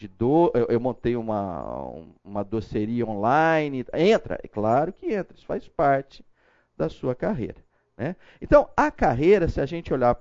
[0.00, 1.92] de do, eu, eu, montei uma,
[2.24, 3.84] uma doceria online.
[3.92, 6.24] Entra, é claro que entra, isso faz parte
[6.74, 7.62] da sua carreira.
[7.98, 8.16] Né?
[8.40, 10.18] Então, a carreira, se a gente olhar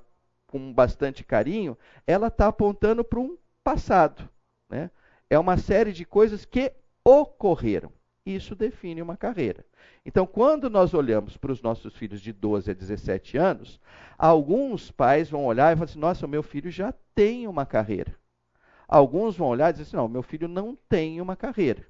[0.48, 4.28] com bastante carinho, ela está apontando para um passado.
[4.70, 4.92] Né?
[5.30, 7.90] É uma série de coisas que ocorreram.
[8.26, 9.64] Isso define uma carreira.
[10.06, 13.80] Então, quando nós olhamos para os nossos filhos de 12 a 17 anos,
[14.18, 18.19] alguns pais vão olhar e falar assim: nossa, o meu filho já tem uma carreira.
[18.90, 21.86] Alguns vão olhar e dizer assim: não, meu filho não tem uma carreira.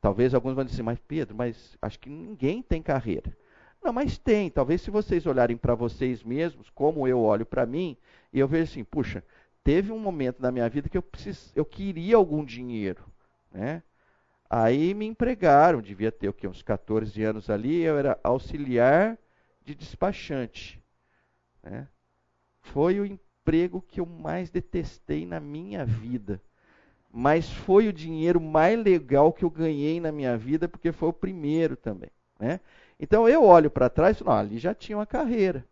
[0.00, 3.36] Talvez alguns vão dizer assim, mas Pedro, mas acho que ninguém tem carreira.
[3.82, 4.50] Não, mas tem.
[4.50, 7.96] Talvez se vocês olharem para vocês mesmos, como eu olho para mim,
[8.32, 9.22] e eu vejo assim, puxa,
[9.62, 13.04] teve um momento na minha vida que eu, precis, eu queria algum dinheiro,
[13.52, 13.82] né?
[14.50, 16.46] Aí me empregaram, devia ter o quê?
[16.46, 19.18] uns 14 anos ali, eu era auxiliar
[19.64, 20.80] de despachante.
[21.62, 21.88] Né?
[22.60, 26.42] Foi o emprego que eu mais detestei na minha vida.
[27.12, 31.12] Mas foi o dinheiro mais legal que eu ganhei na minha vida, porque foi o
[31.12, 32.10] primeiro também.
[32.40, 32.58] Né?
[32.98, 35.64] Então eu olho para trás e falo, ali já tinha uma carreira.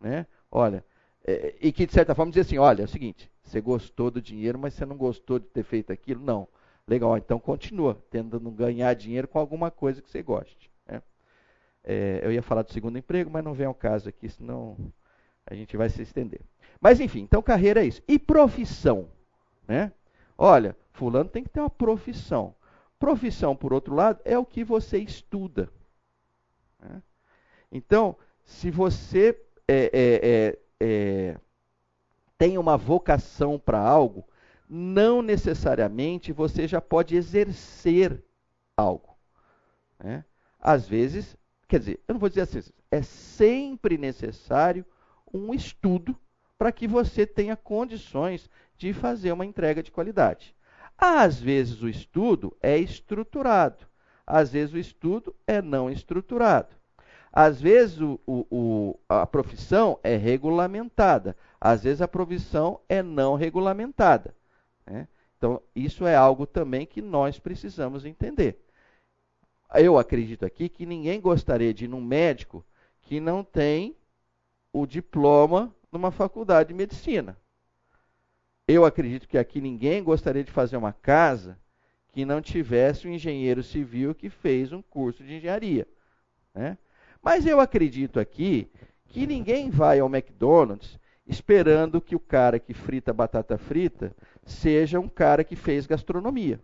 [0.00, 0.26] Né?
[0.50, 0.84] Olha,
[1.24, 4.20] é, e que de certa forma dizia assim: olha, é o seguinte, você gostou do
[4.20, 6.22] dinheiro, mas você não gostou de ter feito aquilo?
[6.24, 6.48] Não.
[6.86, 10.68] Legal, então continua tentando ganhar dinheiro com alguma coisa que você goste.
[10.88, 11.00] Né?
[11.84, 14.76] É, eu ia falar do segundo emprego, mas não vem ao caso aqui, senão
[15.46, 16.40] a gente vai se estender.
[16.80, 18.02] Mas enfim, então carreira é isso.
[18.08, 19.08] E profissão?
[19.68, 19.92] Né?
[20.36, 22.54] Olha, fulano tem que ter uma profissão.
[22.98, 25.70] Profissão, por outro lado, é o que você estuda.
[26.80, 27.02] Né?
[27.70, 29.38] Então, se você
[29.68, 31.38] é, é, é,
[32.36, 34.26] tem uma vocação para algo,
[34.68, 38.22] não necessariamente você já pode exercer
[38.76, 39.16] algo.
[39.98, 40.24] Né?
[40.58, 41.36] Às vezes,
[41.68, 44.84] quer dizer, eu não vou dizer assim, é sempre necessário
[45.32, 46.16] um estudo
[46.60, 50.54] para que você tenha condições de fazer uma entrega de qualidade.
[50.98, 53.86] Às vezes o estudo é estruturado,
[54.26, 56.76] às vezes o estudo é não estruturado.
[57.32, 64.36] Às vezes o, o, a profissão é regulamentada, às vezes a profissão é não regulamentada.
[64.84, 65.08] Né?
[65.38, 68.62] Então, isso é algo também que nós precisamos entender.
[69.76, 72.62] Eu acredito aqui que ninguém gostaria de ir num médico
[73.00, 73.96] que não tem
[74.74, 77.36] o diploma numa faculdade de medicina.
[78.66, 81.58] Eu acredito que aqui ninguém gostaria de fazer uma casa
[82.12, 85.86] que não tivesse um engenheiro civil que fez um curso de engenharia.
[86.54, 86.78] Né?
[87.22, 88.70] Mas eu acredito aqui
[89.06, 95.08] que ninguém vai ao McDonald's esperando que o cara que frita batata frita seja um
[95.08, 96.60] cara que fez gastronomia.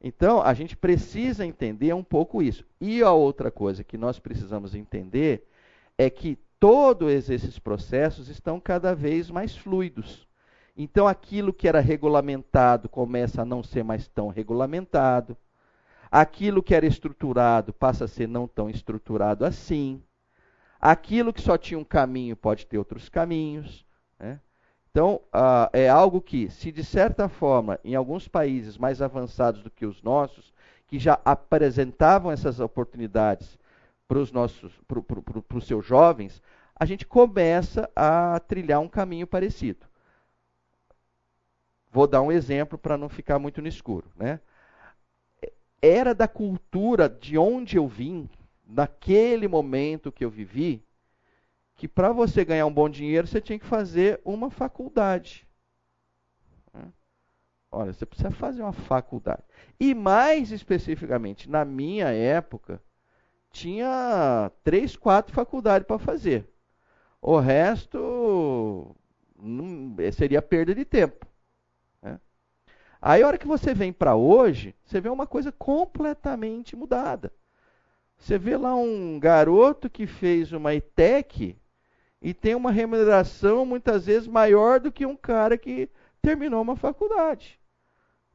[0.00, 2.64] Então, a gente precisa entender um pouco isso.
[2.80, 5.46] E a outra coisa que nós precisamos entender
[5.96, 10.26] é que todos esses processos estão cada vez mais fluidos.
[10.76, 15.36] Então, aquilo que era regulamentado começa a não ser mais tão regulamentado.
[16.10, 20.02] Aquilo que era estruturado passa a ser não tão estruturado assim.
[20.78, 23.85] Aquilo que só tinha um caminho pode ter outros caminhos.
[24.96, 29.70] Então, uh, é algo que, se de certa forma, em alguns países mais avançados do
[29.70, 30.54] que os nossos,
[30.86, 33.58] que já apresentavam essas oportunidades
[34.08, 36.42] para os nossos, para os seus jovens,
[36.74, 39.84] a gente começa a trilhar um caminho parecido.
[41.92, 44.10] Vou dar um exemplo para não ficar muito no escuro.
[44.16, 44.40] Né?
[45.82, 48.30] Era da cultura de onde eu vim,
[48.66, 50.82] naquele momento que eu vivi,
[51.76, 55.46] que para você ganhar um bom dinheiro você tinha que fazer uma faculdade.
[56.72, 56.90] Né?
[57.70, 59.42] Olha, você precisa fazer uma faculdade.
[59.78, 62.82] E mais especificamente, na minha época,
[63.50, 66.48] tinha três, quatro faculdades para fazer.
[67.20, 68.96] O resto
[69.38, 71.26] não, seria perda de tempo.
[72.00, 72.18] Né?
[73.02, 77.30] Aí, a hora que você vem para hoje, você vê uma coisa completamente mudada.
[78.18, 81.58] Você vê lá um garoto que fez uma ETEC
[82.26, 85.88] e tem uma remuneração muitas vezes maior do que um cara que
[86.20, 87.56] terminou uma faculdade.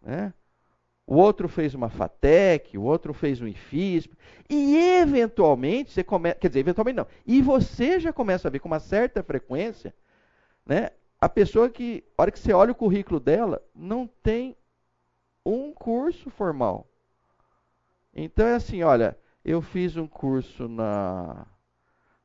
[0.01, 0.34] Né?
[1.06, 4.15] O outro fez uma FATEC, o outro fez um IFISP,
[4.49, 8.69] e eventualmente você começa, quer dizer, eventualmente não, e você já começa a ver com
[8.69, 9.93] uma certa frequência,
[10.65, 14.56] né, a pessoa que, a hora que você olha o currículo dela, não tem
[15.45, 16.88] um curso formal.
[18.13, 21.45] Então é assim, olha, eu fiz um curso na,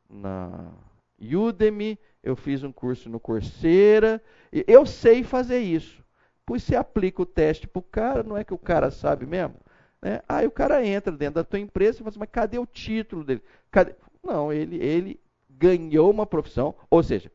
[0.08, 0.70] na
[1.18, 6.04] Udemy, eu fiz um curso no Coursera, eu sei fazer isso.
[6.44, 9.56] Pois você aplica o teste para o cara, não é que o cara sabe mesmo?
[10.00, 10.20] Né?
[10.28, 13.24] Aí o cara entra dentro da tua empresa e fala assim, mas cadê o título
[13.24, 13.42] dele?
[13.70, 13.94] Cadê?
[14.22, 17.30] Não, ele, ele ganhou uma profissão, ou seja,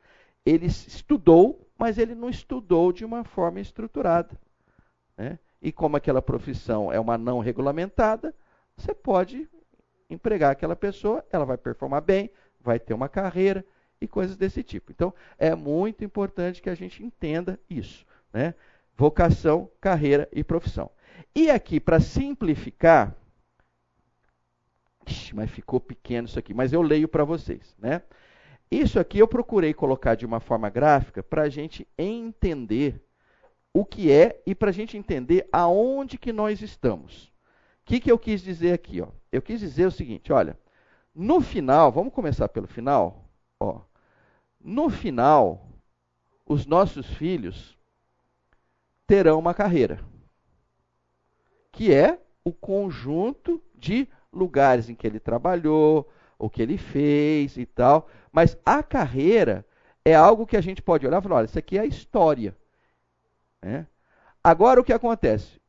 [0.45, 4.39] ele estudou, mas ele não estudou de uma forma estruturada.
[5.17, 5.39] Né?
[5.61, 8.33] E como aquela profissão é uma não regulamentada,
[8.75, 9.49] você pode
[10.09, 13.65] empregar aquela pessoa, ela vai performar bem, vai ter uma carreira
[14.01, 14.91] e coisas desse tipo.
[14.91, 18.05] Então, é muito importante que a gente entenda isso.
[18.33, 18.55] Né?
[18.97, 20.89] Vocação, carreira e profissão.
[21.35, 23.15] E aqui, para simplificar,
[25.05, 27.75] ixi, mas ficou pequeno isso aqui, mas eu leio para vocês.
[27.77, 28.01] Né?
[28.69, 33.01] Isso aqui eu procurei colocar de uma forma gráfica para a gente entender
[33.73, 37.25] o que é e para a gente entender aonde que nós estamos.
[37.25, 39.01] O que, que eu quis dizer aqui?
[39.01, 39.07] Ó?
[39.31, 40.57] Eu quis dizer o seguinte, olha,
[41.13, 43.25] no final, vamos começar pelo final.
[43.59, 43.81] Ó,
[44.63, 45.67] no final,
[46.45, 47.77] os nossos filhos
[49.07, 49.99] terão uma carreira,
[51.71, 57.65] que é o conjunto de lugares em que ele trabalhou, o que ele fez e
[57.65, 58.09] tal.
[58.31, 59.65] Mas a carreira
[60.03, 62.55] é algo que a gente pode olhar e falar: olha, isso aqui é a história.
[63.61, 63.87] Né?
[64.43, 65.59] Agora o que acontece?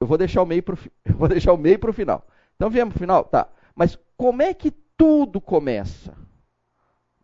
[0.00, 0.74] Eu vou deixar o meio para
[1.90, 2.26] o final.
[2.56, 3.48] Então viemos para o final, tá?
[3.74, 6.16] Mas como é que tudo começa?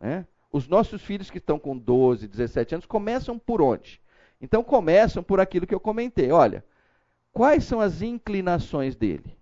[0.00, 0.26] Né?
[0.54, 4.00] Os nossos filhos que estão com 12, 17 anos começam por onde?
[4.40, 6.30] Então começam por aquilo que eu comentei.
[6.30, 6.64] Olha,
[7.32, 9.36] quais são as inclinações dele?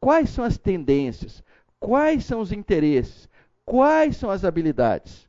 [0.00, 1.44] Quais são as tendências?
[1.78, 3.28] Quais são os interesses?
[3.62, 5.28] Quais são as habilidades?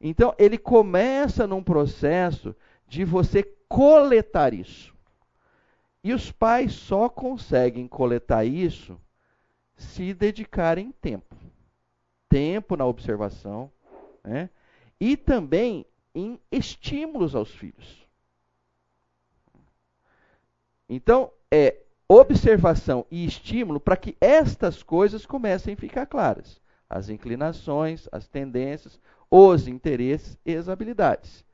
[0.00, 2.54] Então ele começa num processo
[2.86, 4.94] de você coletar isso.
[6.04, 8.96] E os pais só conseguem coletar isso
[9.74, 11.34] se dedicarem tempo.
[12.28, 13.72] Tempo na observação,
[14.22, 14.48] né?
[15.00, 18.06] E também em estímulos aos filhos.
[20.88, 26.60] Então, é observação e estímulo para que estas coisas comecem a ficar claras.
[26.88, 28.98] As inclinações, as tendências,
[29.30, 31.44] os interesses e as habilidades.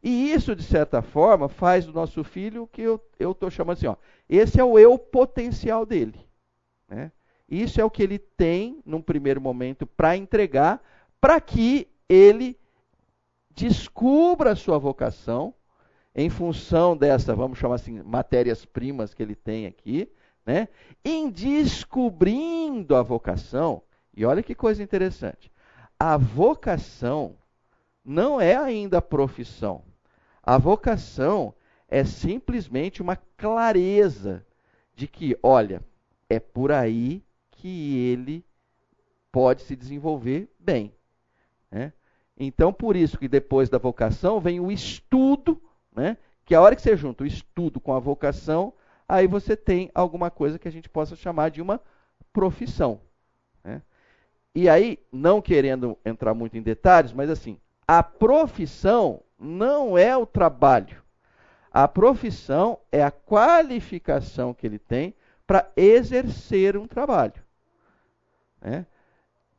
[0.00, 3.86] E isso, de certa forma, faz do nosso filho o que eu estou chamando assim,
[3.86, 3.96] ó,
[4.28, 6.20] esse é o eu potencial dele.
[6.88, 7.10] Né?
[7.48, 10.82] Isso é o que ele tem, num primeiro momento, para entregar,
[11.20, 12.56] para que ele
[13.54, 15.54] descubra a sua vocação
[16.14, 20.08] em função dessa, vamos chamar assim, matérias-primas que ele tem aqui,
[20.46, 20.68] né?
[21.04, 23.82] Em descobrindo a vocação,
[24.16, 25.50] e olha que coisa interessante.
[25.98, 27.36] A vocação
[28.04, 29.82] não é ainda profissão.
[30.42, 31.54] A vocação
[31.88, 34.44] é simplesmente uma clareza
[34.94, 35.82] de que, olha,
[36.28, 38.44] é por aí que ele
[39.32, 40.94] pode se desenvolver bem.
[41.70, 41.92] Né?
[42.36, 45.60] Então, por isso que depois da vocação vem o estudo,
[45.94, 46.16] né?
[46.44, 48.72] que a hora que você junta o estudo com a vocação,
[49.08, 51.80] aí você tem alguma coisa que a gente possa chamar de uma
[52.32, 53.00] profissão.
[53.62, 53.80] Né?
[54.54, 60.26] E aí, não querendo entrar muito em detalhes, mas assim, a profissão não é o
[60.26, 61.02] trabalho.
[61.70, 65.14] A profissão é a qualificação que ele tem
[65.46, 67.42] para exercer um trabalho.
[68.60, 68.86] Né?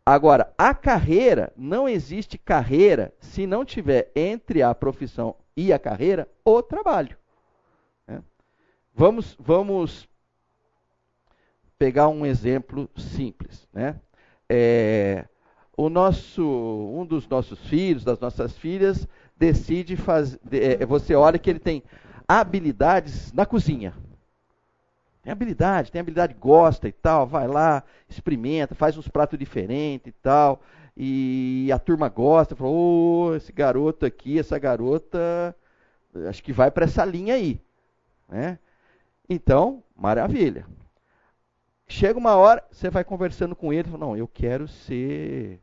[0.06, 6.30] Agora, a carreira, não existe carreira se não tiver entre a profissão e a carreira
[6.44, 7.18] o trabalho.
[8.08, 8.22] Né?
[8.94, 10.08] Vamos, vamos
[11.80, 13.68] pegar um exemplo simples.
[13.74, 14.00] Né?
[14.48, 15.26] É,
[15.76, 20.40] o nosso, um dos nossos filhos, das nossas filhas, decide fazer.
[20.52, 21.82] É, você olha que ele tem
[22.28, 23.94] habilidades na cozinha.
[25.26, 30.12] Tem habilidade, tem habilidade, gosta e tal, vai lá, experimenta, faz uns pratos diferentes e
[30.12, 30.62] tal.
[30.96, 35.56] E a turma gosta, falou, oh, esse garoto aqui, essa garota,
[36.30, 37.60] acho que vai para essa linha aí.
[38.30, 38.60] Né?
[39.28, 40.68] Então, maravilha.
[41.88, 45.60] Chega uma hora, você vai conversando com ele, fala, não, eu quero ser,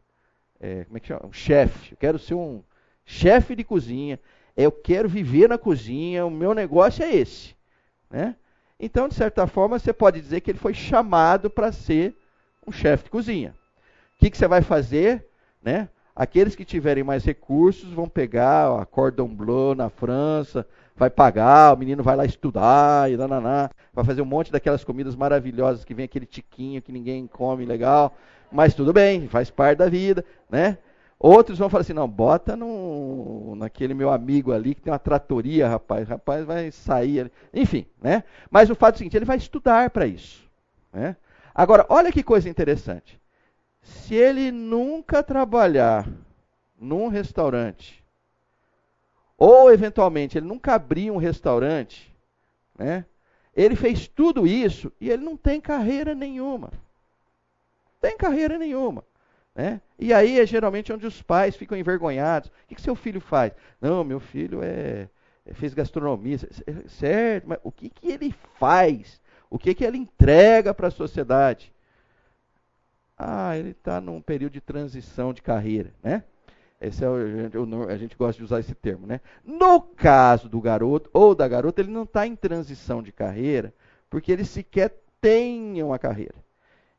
[0.59, 1.27] é, como é que chama?
[1.27, 2.65] Um chefe, eu quero ser um
[3.05, 4.19] chefe de cozinha,
[4.57, 7.55] eu quero viver na cozinha, o meu negócio é esse.
[8.11, 8.35] Né?
[8.85, 12.17] Então, de certa forma, você pode dizer que ele foi chamado para ser
[12.67, 13.55] um chefe de cozinha.
[14.17, 15.25] O que, que você vai fazer?
[15.63, 15.89] Né?
[16.17, 20.67] Aqueles que tiverem mais recursos vão pegar a cordon bleu na França,
[20.97, 25.15] vai pagar, o menino vai lá estudar e nananá, vai fazer um monte daquelas comidas
[25.15, 28.17] maravilhosas que vem aquele tiquinho que ninguém come legal,
[28.51, 30.77] mas tudo bem, faz parte da vida, né?
[31.25, 35.69] Outros vão falar assim, não, bota no, naquele meu amigo ali que tem uma tratoria,
[35.69, 37.33] rapaz, rapaz vai sair ali.
[37.55, 38.25] Enfim, né?
[38.51, 40.45] Mas o fato é o seguinte, ele vai estudar para isso.
[40.93, 41.15] Né?
[41.55, 43.21] Agora, olha que coisa interessante.
[43.81, 46.09] Se ele nunca trabalhar
[46.77, 48.05] num restaurante,
[49.39, 52.13] ou eventualmente ele nunca abrir um restaurante,
[52.77, 53.05] né?
[53.55, 56.73] Ele fez tudo isso e ele não tem carreira nenhuma.
[58.01, 59.05] Tem carreira nenhuma.
[59.55, 59.81] Né?
[60.03, 62.49] E aí é geralmente onde os pais ficam envergonhados.
[62.49, 63.53] O que, que seu filho faz?
[63.81, 65.09] Não, meu filho é,
[65.47, 66.39] é fez gastronomia.
[66.89, 69.21] Certo, mas o que, que ele faz?
[69.49, 71.73] O que, que ele entrega para a sociedade?
[73.17, 76.25] Ah, ele está num período de transição de carreira, né?
[76.81, 79.21] Esse é o, a gente gosta de usar esse termo, né?
[79.45, 83.73] No caso do garoto ou da garota, ele não está em transição de carreira,
[84.11, 86.42] porque ele sequer tem uma carreira.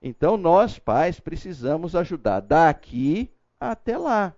[0.05, 4.35] Então, nós, pais, precisamos ajudar daqui até lá.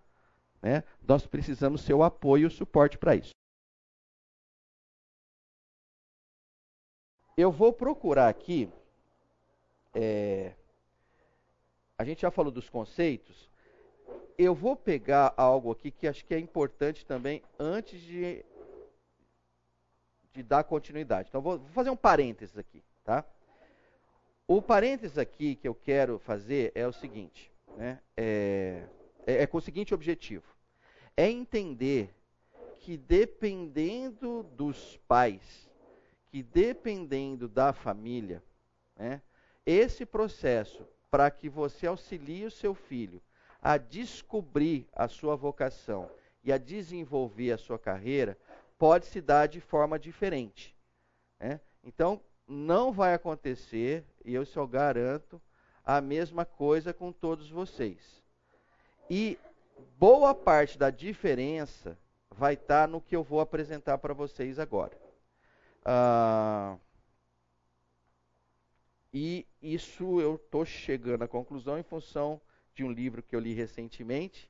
[0.61, 0.83] Né?
[1.01, 3.31] Nós precisamos ser o apoio e o suporte para isso.
[7.35, 8.71] Eu vou procurar aqui.
[9.95, 10.53] É,
[11.97, 13.49] a gente já falou dos conceitos.
[14.37, 18.45] Eu vou pegar algo aqui que acho que é importante também antes de,
[20.31, 21.29] de dar continuidade.
[21.29, 22.83] Então, vou, vou fazer um parênteses aqui.
[23.03, 23.25] Tá?
[24.47, 27.99] O parênteses aqui que eu quero fazer é o seguinte, né?
[28.15, 28.83] é,
[29.25, 30.45] é, é com o seguinte objetivo:
[31.17, 32.13] é entender
[32.79, 35.67] que dependendo dos pais,
[36.27, 38.43] que dependendo da família,
[38.95, 39.19] né,
[39.65, 43.19] esse processo para que você auxilie o seu filho
[43.59, 46.07] a descobrir a sua vocação
[46.43, 48.37] e a desenvolver a sua carreira
[48.77, 50.75] pode se dar de forma diferente.
[51.39, 51.59] Né?
[51.83, 55.41] Então, não vai acontecer, e eu só garanto,
[55.83, 58.23] a mesma coisa com todos vocês.
[59.09, 59.37] E
[59.97, 61.97] boa parte da diferença
[62.29, 64.97] vai estar tá no que eu vou apresentar para vocês agora.
[65.83, 66.77] Ah,
[69.13, 72.41] e isso eu estou chegando à conclusão em função
[72.73, 74.49] de um livro que eu li recentemente,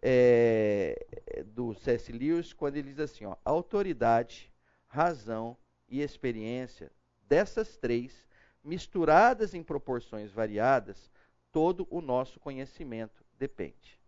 [0.00, 2.10] é, do C.S.
[2.10, 4.50] Lewis, quando ele diz assim: ó, autoridade,
[4.86, 5.56] razão
[5.88, 6.90] e experiência
[7.28, 8.26] dessas três,
[8.64, 11.10] misturadas em proporções variadas,
[11.52, 13.98] todo o nosso conhecimento depende.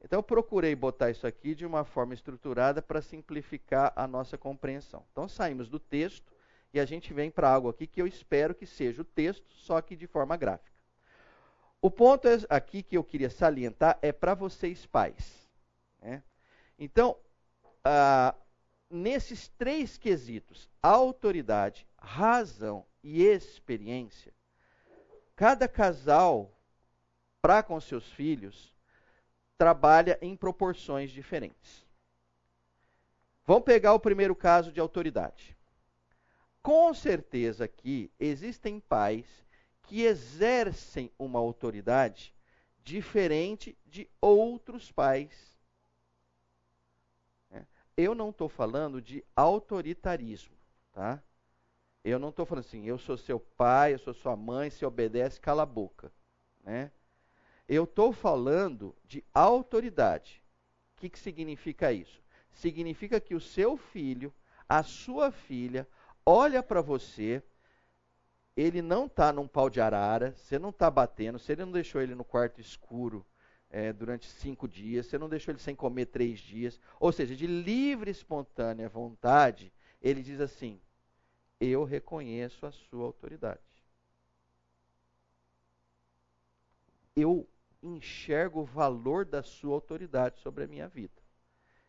[0.00, 5.04] Então, eu procurei botar isso aqui de uma forma estruturada para simplificar a nossa compreensão.
[5.10, 6.32] Então, saímos do texto
[6.72, 9.80] e a gente vem para algo aqui que eu espero que seja o texto, só
[9.80, 10.78] que de forma gráfica.
[11.80, 15.48] O ponto é, aqui que eu queria salientar é para vocês pais.
[16.00, 16.22] Né?
[16.78, 17.16] Então,
[17.84, 18.34] ah,
[18.90, 24.32] nesses três quesitos, autoridade, razão e experiência,
[25.36, 26.52] cada casal,
[27.40, 28.74] para com seus filhos,
[29.56, 31.86] trabalha em proporções diferentes.
[33.44, 35.56] Vamos pegar o primeiro caso de autoridade.
[36.62, 39.26] Com certeza aqui existem pais
[39.84, 42.34] que exercem uma autoridade
[42.84, 45.57] diferente de outros pais
[47.98, 50.56] eu não estou falando de autoritarismo,
[50.92, 51.20] tá?
[52.04, 55.40] Eu não estou falando assim, eu sou seu pai, eu sou sua mãe, se obedece,
[55.40, 56.12] cala a boca,
[56.62, 56.92] né?
[57.68, 60.40] Eu estou falando de autoridade.
[60.96, 62.22] O que, que significa isso?
[62.52, 64.32] Significa que o seu filho,
[64.68, 65.86] a sua filha,
[66.24, 67.42] olha para você,
[68.56, 72.14] ele não está num pau de arara, você não está batendo, você não deixou ele
[72.14, 73.26] no quarto escuro
[73.70, 76.80] é, durante cinco dias, você não deixou ele sem comer três dias.
[76.98, 80.80] Ou seja, de livre, espontânea vontade, ele diz assim:
[81.60, 83.60] Eu reconheço a sua autoridade.
[87.14, 87.48] Eu
[87.82, 91.22] enxergo o valor da sua autoridade sobre a minha vida.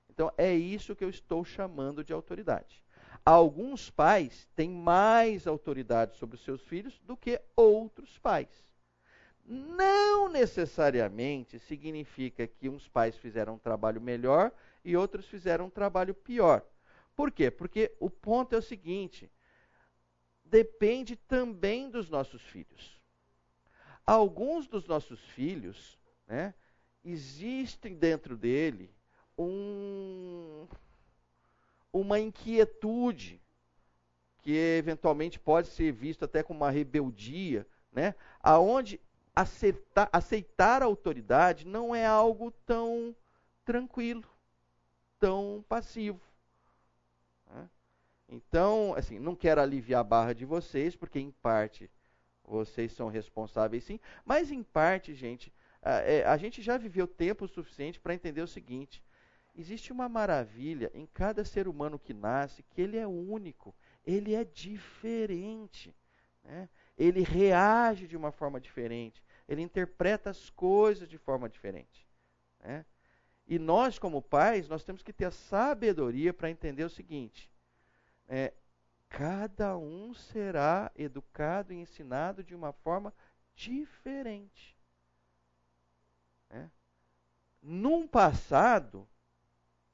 [0.09, 2.83] Então, é isso que eu estou chamando de autoridade.
[3.25, 8.68] Alguns pais têm mais autoridade sobre os seus filhos do que outros pais.
[9.51, 14.51] Não necessariamente significa que uns pais fizeram um trabalho melhor
[14.85, 16.63] e outros fizeram um trabalho pior.
[17.15, 17.49] Por quê?
[17.49, 19.27] Porque o ponto é o seguinte:
[20.45, 23.01] depende também dos nossos filhos.
[24.05, 25.97] Alguns dos nossos filhos,
[26.27, 26.53] né,
[27.03, 28.93] existem dentro dele
[29.35, 30.67] um,
[31.91, 33.41] uma inquietude
[34.43, 38.13] que eventualmente pode ser visto até como uma rebeldia, né?
[38.41, 39.01] Aonde
[39.41, 43.15] aceitar, aceitar a autoridade não é algo tão
[43.63, 44.25] tranquilo,
[45.19, 46.19] tão passivo.
[47.47, 47.69] Né?
[48.27, 51.89] Então, assim, não quero aliviar a barra de vocês, porque em parte
[52.43, 57.47] vocês são responsáveis sim, mas em parte, gente, a, é, a gente já viveu tempo
[57.47, 59.03] suficiente para entender o seguinte:
[59.55, 63.75] Existe uma maravilha em cada ser humano que nasce, que ele é único,
[64.05, 65.93] ele é diferente.
[66.43, 66.69] Né?
[66.97, 72.07] Ele reage de uma forma diferente, ele interpreta as coisas de forma diferente.
[72.59, 72.85] Né?
[73.47, 77.49] E nós, como pais, nós temos que ter a sabedoria para entender o seguinte:
[78.27, 78.53] é,
[79.09, 83.11] cada um será educado e ensinado de uma forma
[83.55, 84.77] diferente.
[86.47, 86.69] Né?
[87.59, 89.09] Num passado,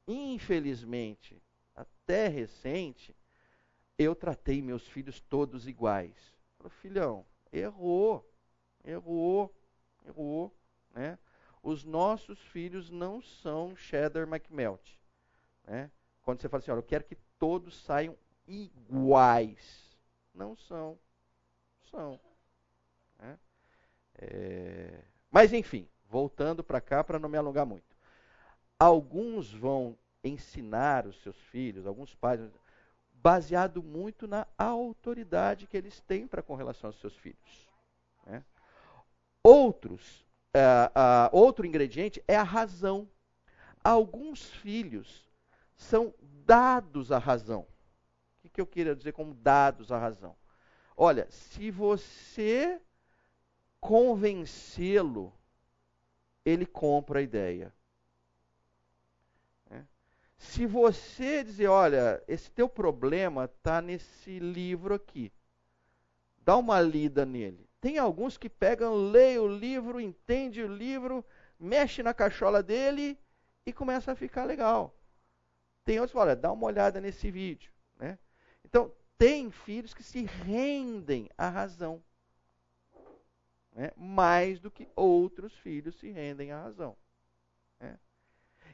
[0.06, 1.42] infelizmente,
[1.74, 3.16] até recente,
[3.98, 6.36] eu tratei meus filhos todos iguais.
[6.58, 8.30] Falei, filhão, errou,
[8.86, 9.54] errou,
[10.06, 10.56] errou,
[10.94, 11.18] né?
[11.62, 15.00] Os nossos filhos não são cheddar McMelt,
[15.66, 15.92] né?
[16.22, 18.16] Quando você fala assim, olha, eu quero que todos saiam
[18.48, 19.98] iguais.
[20.34, 20.98] Não são,
[21.90, 22.20] são.
[23.20, 23.40] Né?
[24.16, 25.04] É...
[25.32, 27.96] Mas enfim, voltando para cá para não me alongar muito.
[28.80, 32.42] Alguns vão ensinar os seus filhos, alguns pais,
[33.14, 37.70] baseado muito na autoridade que eles têm para com relação aos seus filhos.
[39.46, 39.52] Né?
[39.52, 40.26] Outros,
[40.56, 43.08] uh, uh, outro ingrediente é a razão.
[43.84, 45.30] Alguns filhos
[45.76, 47.62] são dados à razão.
[47.62, 50.36] O que, que eu queria dizer como dados à razão?
[50.98, 52.82] Olha, se você
[53.80, 55.32] convencê-lo,
[56.44, 57.74] ele compra a ideia.
[60.38, 65.32] Se você dizer, olha, esse teu problema está nesse livro aqui,
[66.38, 67.65] dá uma lida nele.
[67.86, 71.24] Tem alguns que pegam, leem o livro, entende o livro,
[71.60, 73.16] mexe na cachola dele
[73.64, 74.98] e começa a ficar legal.
[75.84, 77.72] Tem outros que falam, dá uma olhada nesse vídeo.
[78.00, 78.18] Né?
[78.64, 82.04] Então, tem filhos que se rendem à razão.
[83.72, 83.92] Né?
[83.96, 86.98] Mais do que outros filhos se rendem à razão.
[87.80, 88.00] Né?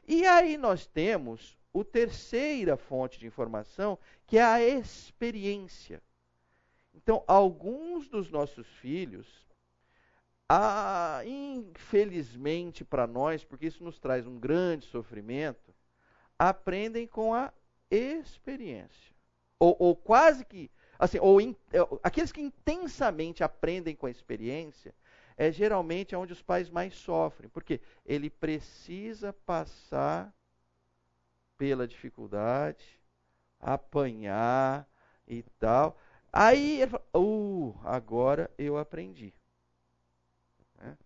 [0.08, 6.02] E aí nós temos o terceira fonte de informação, que é a experiência.
[6.94, 9.26] Então, alguns dos nossos filhos,
[10.48, 15.74] ah, infelizmente para nós, porque isso nos traz um grande sofrimento,
[16.38, 17.52] aprendem com a
[17.90, 19.12] experiência.
[19.58, 24.94] Ou, ou quase que, assim, ou in, é, aqueles que intensamente aprendem com a experiência,
[25.36, 30.34] é geralmente onde os pais mais sofrem, porque ele precisa passar
[31.56, 33.00] pela dificuldade,
[33.58, 34.86] apanhar
[35.26, 35.96] e tal.
[36.32, 39.34] Aí ele fala, uh, agora eu aprendi.
[40.78, 40.96] Né?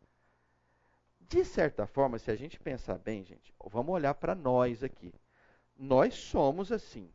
[1.21, 5.13] De certa forma, se a gente pensar bem, gente, vamos olhar para nós aqui.
[5.77, 7.11] Nós somos assim.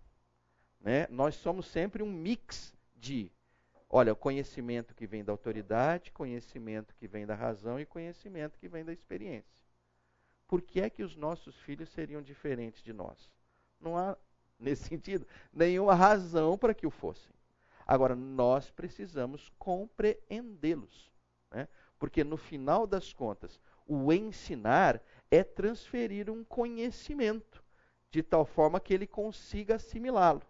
[0.80, 1.07] Né?
[1.09, 3.32] Nós somos sempre um mix de,
[3.89, 8.84] olha, conhecimento que vem da autoridade, conhecimento que vem da razão e conhecimento que vem
[8.84, 9.62] da experiência
[10.51, 13.32] por que é que os nossos filhos seriam diferentes de nós?
[13.80, 14.18] Não há,
[14.59, 17.32] nesse sentido, nenhuma razão para que o fossem.
[17.91, 21.11] Agora, nós precisamos compreendê-los.
[21.51, 21.67] Né?
[21.99, 27.61] Porque, no final das contas, o ensinar é transferir um conhecimento,
[28.09, 30.41] de tal forma que ele consiga assimilá-lo.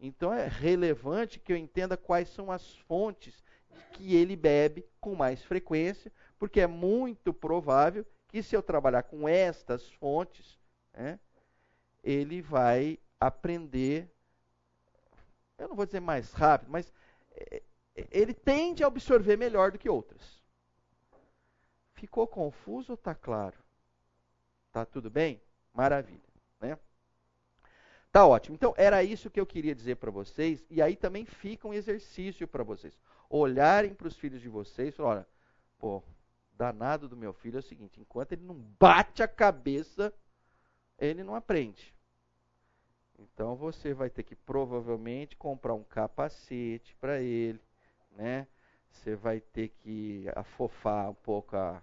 [0.00, 3.44] Então, é relevante que eu entenda quais são as fontes
[3.92, 9.28] que ele bebe com mais frequência, porque é muito provável que se eu trabalhar com
[9.28, 10.58] estas fontes,
[10.94, 11.20] né,
[12.02, 14.10] ele vai aprender,
[15.58, 16.92] eu não vou dizer mais rápido, mas
[17.32, 17.62] é,
[17.94, 20.42] é, ele tende a absorver melhor do que outras.
[21.94, 23.56] Ficou confuso ou está claro?
[24.72, 25.40] Tá tudo bem?
[25.72, 26.20] Maravilha,
[26.60, 26.78] né?
[28.10, 28.54] Tá ótimo.
[28.54, 32.46] Então era isso que eu queria dizer para vocês e aí também fica um exercício
[32.46, 32.98] para vocês.
[33.28, 35.26] Olharem para os filhos de vocês, olha,
[35.78, 36.02] pô,
[36.52, 40.12] danado do meu filho é o seguinte, enquanto ele não bate a cabeça,
[40.98, 41.94] ele não aprende.
[43.22, 47.60] Então você vai ter que provavelmente comprar um capacete para ele,
[48.12, 48.46] né?
[48.90, 51.82] Você vai ter que afofar um pouco a,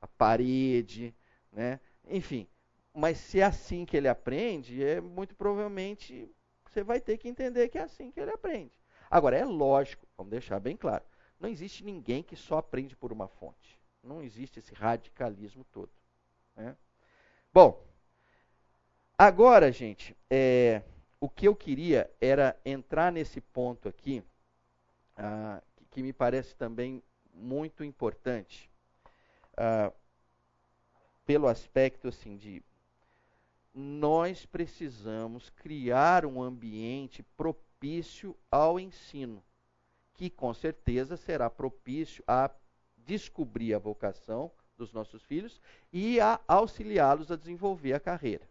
[0.00, 1.14] a parede,
[1.52, 1.80] né?
[2.08, 2.46] Enfim,
[2.94, 6.30] mas se é assim que ele aprende, é muito provavelmente
[6.68, 8.72] você vai ter que entender que é assim que ele aprende.
[9.10, 11.04] Agora é lógico, vamos deixar bem claro,
[11.38, 13.80] não existe ninguém que só aprende por uma fonte.
[14.02, 15.90] Não existe esse radicalismo todo.
[16.56, 16.76] Né?
[17.52, 17.84] Bom,
[19.20, 20.82] agora, gente, é,
[21.20, 24.24] o que eu queria era entrar nesse ponto aqui,
[25.14, 27.02] ah, que, me parece também
[27.34, 28.70] muito importante,
[29.58, 29.92] ah,
[31.26, 32.62] pelo aspecto assim de
[33.74, 39.44] nós precisamos criar um ambiente propício ao ensino,
[40.14, 42.50] que com certeza será propício a
[42.96, 45.60] descobrir a vocação dos nossos filhos
[45.92, 48.49] e a auxiliá-los a desenvolver a carreira.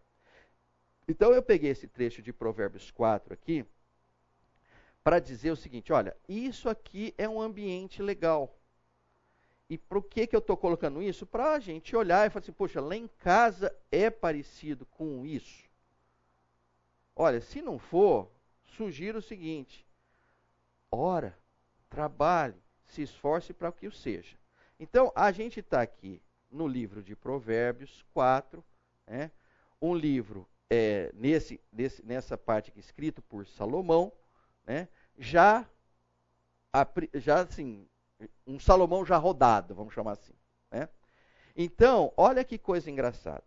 [1.09, 3.65] Então eu peguei esse trecho de Provérbios 4 aqui
[5.03, 8.55] para dizer o seguinte: olha, isso aqui é um ambiente legal.
[9.67, 11.25] E para que, que eu estou colocando isso?
[11.25, 15.67] Para a gente olhar e falar assim, poxa, lá em casa é parecido com isso.
[17.15, 18.31] Olha, se não for,
[18.77, 19.87] sugiro o seguinte:
[20.91, 21.35] ora,
[21.89, 24.37] trabalhe, se esforce para que o seja.
[24.79, 28.63] Então, a gente está aqui no livro de Provérbios 4,
[29.07, 29.31] né,
[29.81, 34.11] um livro é, nesse, nesse, nessa parte aqui escrito por Salomão,
[34.65, 35.67] né, já,
[37.15, 37.87] já assim,
[38.45, 40.33] um Salomão já rodado, vamos chamar assim.
[40.71, 40.87] Né?
[41.55, 43.43] Então, olha que coisa engraçada.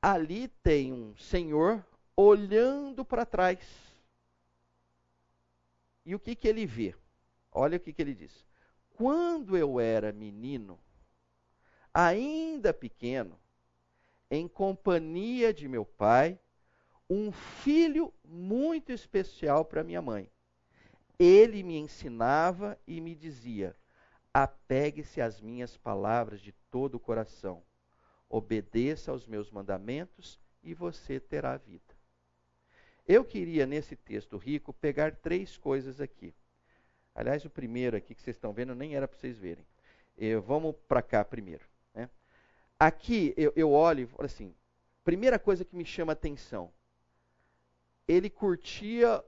[0.00, 1.84] Ali tem um senhor
[2.16, 3.60] olhando para trás.
[6.04, 6.94] E o que, que ele vê?
[7.52, 8.44] Olha o que, que ele diz.
[8.94, 10.78] Quando eu era menino,
[11.94, 13.38] ainda pequeno,
[14.32, 16.40] em companhia de meu pai,
[17.08, 20.32] um filho muito especial para minha mãe.
[21.18, 23.76] Ele me ensinava e me dizia:
[24.32, 27.62] apegue-se às minhas palavras de todo o coração,
[28.26, 31.94] obedeça aos meus mandamentos e você terá vida.
[33.06, 36.34] Eu queria, nesse texto rico, pegar três coisas aqui.
[37.14, 39.66] Aliás, o primeiro aqui que vocês estão vendo nem era para vocês verem.
[40.16, 41.70] Eu, vamos para cá primeiro.
[42.84, 44.52] Aqui eu, eu olho e assim:
[45.04, 46.72] primeira coisa que me chama atenção,
[48.08, 49.24] ele curtia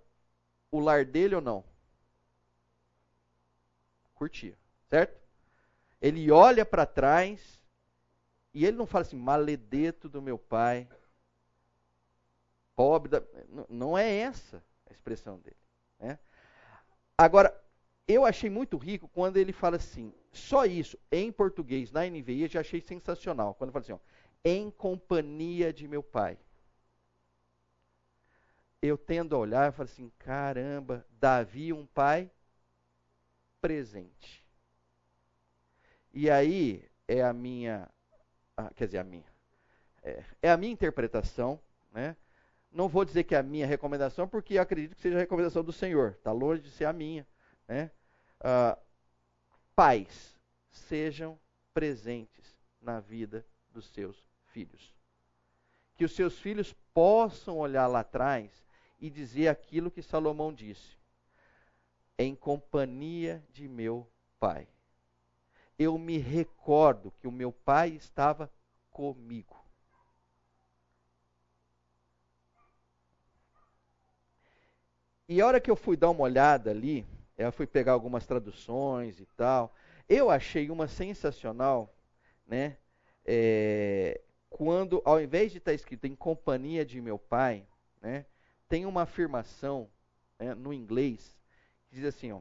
[0.73, 1.65] o lar dele ou não?
[4.13, 4.59] Curtia,
[4.91, 5.23] certo?
[6.01, 7.61] Ele olha para trás
[8.53, 10.89] e ele não fala assim, maledeto do meu pai,
[12.75, 13.23] pobre da...
[13.69, 15.57] Não é essa a expressão dele.
[16.01, 16.19] Né?
[17.17, 17.64] Agora,
[18.07, 22.49] eu achei muito rico quando ele fala assim, só isso, em português, na NVI, eu
[22.49, 23.55] já achei sensacional.
[23.55, 23.99] Quando fala assim, ó,
[24.45, 26.37] em companhia de meu pai.
[28.83, 32.31] Eu tendo a olhar e falo assim, caramba, Davi, um pai
[33.61, 34.45] presente.
[36.13, 37.89] E aí é a minha,
[38.77, 39.25] quer dizer, a minha,
[40.03, 41.59] é, é a minha interpretação,
[41.91, 42.15] né?
[42.71, 45.73] Não vou dizer que é a minha recomendação, porque acredito que seja a recomendação do
[45.73, 46.17] Senhor.
[46.19, 47.27] Está longe de ser a minha.
[47.67, 47.91] Né?
[48.41, 48.79] Uh,
[49.75, 50.35] pais,
[50.71, 51.39] sejam
[51.73, 54.95] presentes na vida dos seus filhos.
[55.97, 58.51] Que os seus filhos possam olhar lá atrás
[59.01, 60.97] e dizer aquilo que Salomão disse:
[62.19, 64.09] em companhia de meu
[64.39, 64.69] pai.
[65.79, 68.51] Eu me recordo que o meu pai estava
[68.91, 69.65] comigo.
[75.29, 77.05] E a hora que eu fui dar uma olhada ali,
[77.37, 79.75] eu fui pegar algumas traduções e tal.
[80.09, 81.95] Eu achei uma sensacional,
[82.47, 82.77] né?
[83.25, 84.21] É,
[84.51, 87.67] quando, ao invés de estar escrito em companhia de meu pai,
[88.01, 88.27] né?
[88.69, 89.91] Tem uma afirmação
[90.39, 91.37] né, no inglês
[91.89, 92.41] que diz assim, ó.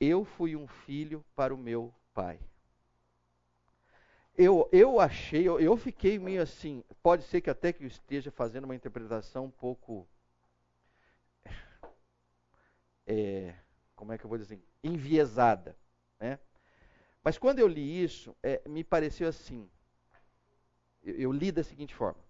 [0.00, 2.38] Eu fui um filho para o meu pai.
[4.36, 8.30] Eu, eu achei, eu, eu fiquei meio assim, pode ser que até que eu esteja
[8.30, 10.06] fazendo uma interpretação um pouco
[13.06, 13.54] é,
[13.94, 15.76] como é que eu vou dizer, enviesada.
[16.18, 16.38] Né?
[17.22, 19.68] Mas quando eu li isso, é, me pareceu assim.
[21.02, 22.20] Eu, eu li da seguinte forma.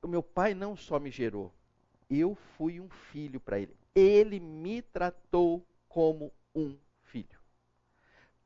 [0.00, 1.52] O meu pai não só me gerou,
[2.08, 3.76] eu fui um filho para ele.
[3.92, 7.40] Ele me tratou como um filho.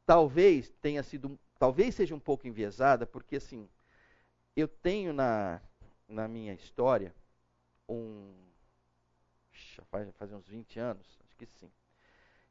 [0.07, 3.69] Talvez tenha sido, talvez seja um pouco enviesada, porque assim,
[4.57, 5.61] eu tenho na,
[6.09, 7.15] na minha história
[7.91, 8.33] um.
[9.91, 11.71] Faz, faz uns 20 anos, acho que sim.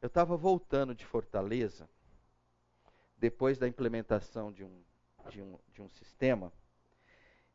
[0.02, 1.90] Eu estava voltando de Fortaleza,
[3.18, 4.84] depois da implementação de um,
[5.30, 6.52] de um, de um sistema,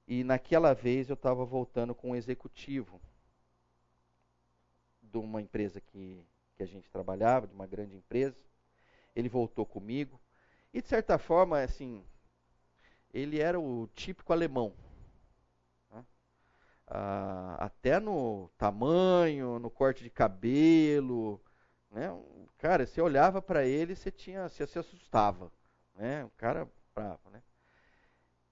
[0.06, 3.00] e naquela vez eu estava voltando com um executivo
[5.02, 6.26] de uma empresa que,
[6.56, 8.36] que a gente trabalhava, de uma grande empresa.
[9.14, 10.20] Ele voltou comigo.
[10.72, 12.04] E de certa forma, assim,
[13.12, 14.74] ele era o típico alemão.
[16.86, 21.40] Ah, até no tamanho, no corte de cabelo.
[21.90, 22.08] Né?
[22.58, 25.50] Cara, você olhava para ele, você tinha, você se assustava.
[25.94, 26.24] Né?
[26.24, 27.42] Um cara bravo, né?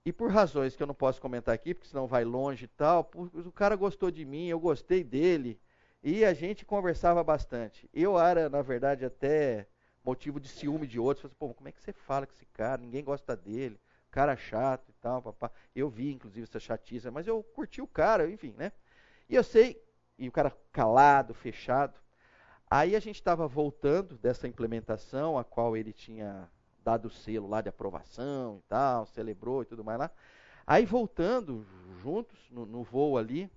[0.05, 3.09] E por razões que eu não posso comentar aqui, porque senão vai longe e tal,
[3.15, 5.61] o cara gostou de mim, eu gostei dele,
[6.03, 7.89] e a gente conversava bastante.
[7.95, 9.69] Eu era, na verdade, até
[10.05, 11.23] motivo de ciúme de outros.
[11.23, 12.83] Falei, Pô, como é que você fala com esse cara?
[12.83, 13.79] Ninguém gosta dele,
[14.13, 15.51] cara chato e tal, papá.
[15.75, 18.71] Eu vi, inclusive, essa chatice, mas eu curti o cara, enfim, né?
[19.29, 19.83] E eu sei,
[20.19, 21.99] e o cara calado, fechado.
[22.71, 26.49] Aí a gente estava voltando dessa implementação, a qual ele tinha
[26.85, 30.11] dado o selo lá de aprovação e tal, celebrou e tudo mais lá.
[30.67, 31.67] Aí voltando
[32.03, 33.51] juntos no, no voo ali,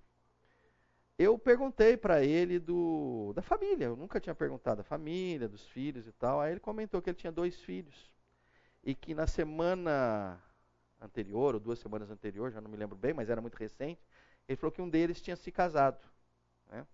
[1.17, 3.85] eu perguntei para ele do da família.
[3.85, 6.39] Eu nunca tinha perguntado da família, dos filhos e tal.
[6.39, 8.11] Aí ele comentou que ele tinha dois filhos
[8.83, 10.39] e que na semana
[11.05, 14.01] anterior ou duas semanas anteriores, já não me lembro bem, mas era muito recente,
[14.47, 15.99] ele falou que um deles tinha se casado.
[16.69, 16.85] Né?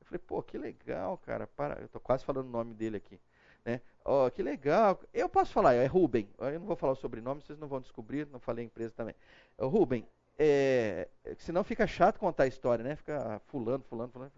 [0.00, 1.46] Eu falei, pô, que legal, cara.
[1.46, 3.18] Para, eu estou quase falando o nome dele aqui.
[3.64, 3.80] Né?
[4.04, 5.00] Oh, que legal.
[5.14, 6.28] Eu posso falar, é Ruben.
[6.38, 9.14] Eu não vou falar o sobrenome, vocês não vão descobrir, não falei a empresa também.
[9.56, 10.06] O Ruben,
[10.38, 11.08] é,
[11.38, 12.96] senão fica chato contar a história, né?
[12.96, 14.32] Fica fulano, fulano, fulano.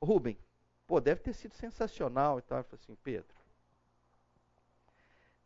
[0.00, 0.38] Ruben,
[0.86, 2.58] pô, deve ter sido sensacional e tal.
[2.58, 3.35] Eu falei assim, Pedro.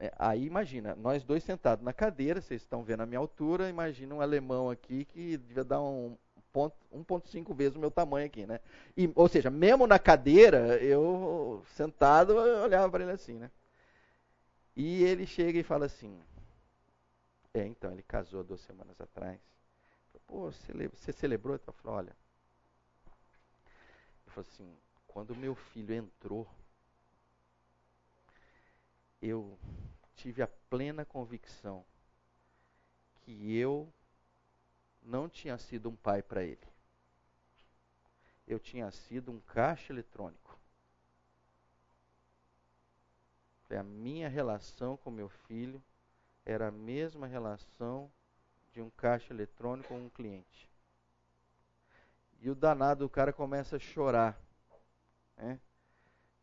[0.00, 4.14] É, aí imagina, nós dois sentados na cadeira, vocês estão vendo a minha altura, imagina
[4.14, 6.16] um alemão aqui que devia dar um,
[6.54, 8.60] 1,5 vezes o meu tamanho aqui, né?
[8.96, 13.50] E, ou seja, mesmo na cadeira, eu sentado, eu olhava para ele assim, né?
[14.74, 16.18] E ele chega e fala assim:
[17.52, 19.38] É, então, ele casou duas semanas atrás.
[20.26, 21.54] Pô, você celebrou?
[21.54, 22.16] Eu falei: Olha.
[24.24, 24.76] Ele falou assim:
[25.06, 26.48] Quando meu filho entrou,
[29.20, 29.58] eu
[30.20, 31.82] tive a plena convicção
[33.22, 33.90] que eu
[35.02, 36.68] não tinha sido um pai para ele.
[38.46, 40.58] Eu tinha sido um caixa eletrônico.
[43.70, 45.82] A minha relação com meu filho
[46.44, 48.10] era a mesma relação
[48.72, 50.68] de um caixa eletrônico com um cliente.
[52.40, 54.38] E o danado, o cara começa a chorar.
[55.36, 55.58] Né?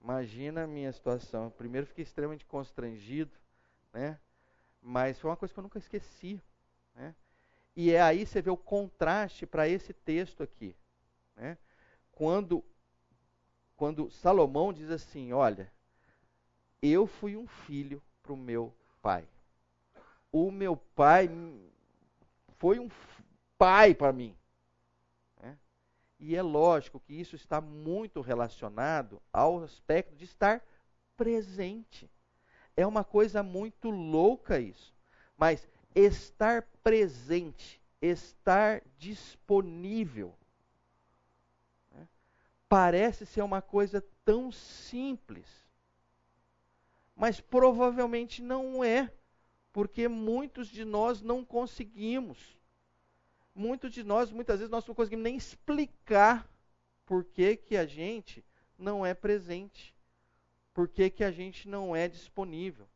[0.02, 1.52] Imagina a minha situação.
[1.52, 3.38] Primeiro fiquei extremamente constrangido,
[3.98, 4.20] né?
[4.80, 6.40] mas foi uma coisa que eu nunca esqueci.
[6.94, 7.16] Né?
[7.76, 10.76] E é aí você vê o contraste para esse texto aqui.
[11.36, 11.58] Né?
[12.12, 12.64] Quando,
[13.76, 15.72] quando Salomão diz assim: Olha,
[16.82, 18.72] eu fui um filho para o meu
[19.02, 19.28] pai.
[20.32, 21.30] O meu pai
[22.58, 22.90] foi um
[23.58, 24.38] pai para mim.
[25.42, 25.58] Né?
[26.20, 30.64] E é lógico que isso está muito relacionado ao aspecto de estar
[31.16, 32.08] presente.
[32.78, 34.96] É uma coisa muito louca isso.
[35.36, 40.34] Mas estar presente, estar disponível.
[41.92, 42.08] Né?
[42.70, 45.48] Parece ser uma coisa tão simples,
[47.16, 49.12] mas provavelmente não é,
[49.74, 52.58] porque muitos de nós não conseguimos.
[53.56, 56.48] Muitos de nós, muitas vezes, nós não conseguimos nem explicar
[57.08, 58.46] por que, que a gente
[58.78, 59.96] não é presente,
[60.78, 62.88] por que, que a gente não é disponível.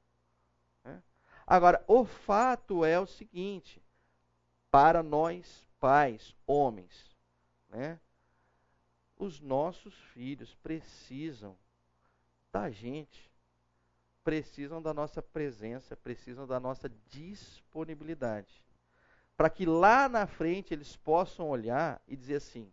[1.47, 3.81] Agora, o fato é o seguinte:
[4.69, 7.17] para nós, pais, homens,
[7.69, 7.99] né,
[9.17, 11.57] os nossos filhos precisam
[12.51, 13.31] da gente,
[14.23, 18.63] precisam da nossa presença, precisam da nossa disponibilidade.
[19.35, 22.71] Para que lá na frente eles possam olhar e dizer assim: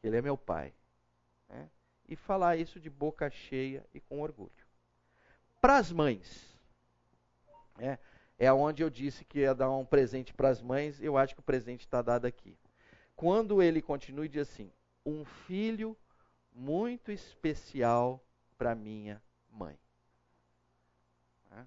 [0.00, 0.72] Ele é meu pai.
[1.48, 1.68] Né?
[2.06, 4.50] E falar isso de boca cheia e com orgulho.
[5.60, 6.54] Para as mães,
[7.78, 7.98] é,
[8.38, 11.40] é onde eu disse que ia dar um presente para as mães, eu acho que
[11.40, 12.58] o presente está dado aqui.
[13.16, 14.70] Quando ele continua e diz assim:
[15.06, 15.96] Um filho
[16.52, 18.22] muito especial
[18.58, 19.78] para minha mãe.
[21.52, 21.64] É.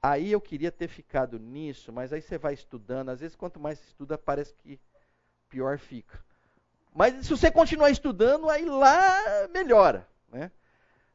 [0.00, 3.82] Aí eu queria ter ficado nisso, mas aí você vai estudando, às vezes quanto mais
[3.84, 4.80] estuda, parece que
[5.48, 6.24] pior fica.
[6.94, 10.50] Mas se você continuar estudando, aí lá melhora, né?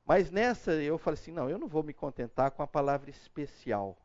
[0.06, 3.98] Mas nessa eu falei assim, não, eu não vou me contentar com a palavra especial.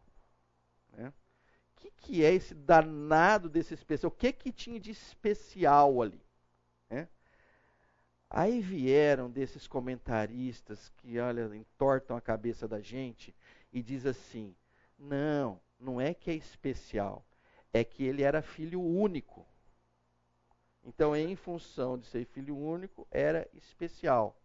[0.93, 1.09] Né?
[1.09, 4.11] O que, que é esse danado desse especial?
[4.11, 6.21] O que, que tinha de especial ali?
[6.91, 7.09] Né?
[8.29, 13.35] Aí vieram desses comentaristas que, olha, entortam a cabeça da gente
[13.73, 14.57] e diz assim,
[14.99, 17.25] não, não é que é especial,
[17.73, 19.47] é que ele era filho único.
[20.85, 24.37] Então, em função de ser filho único, era especial.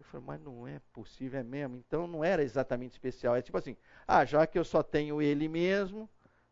[0.00, 1.76] Eu falei, mas não é possível, é mesmo?
[1.76, 3.36] Então não era exatamente especial.
[3.36, 3.76] É tipo assim,
[4.08, 6.08] ah, já que eu só tenho ele mesmo,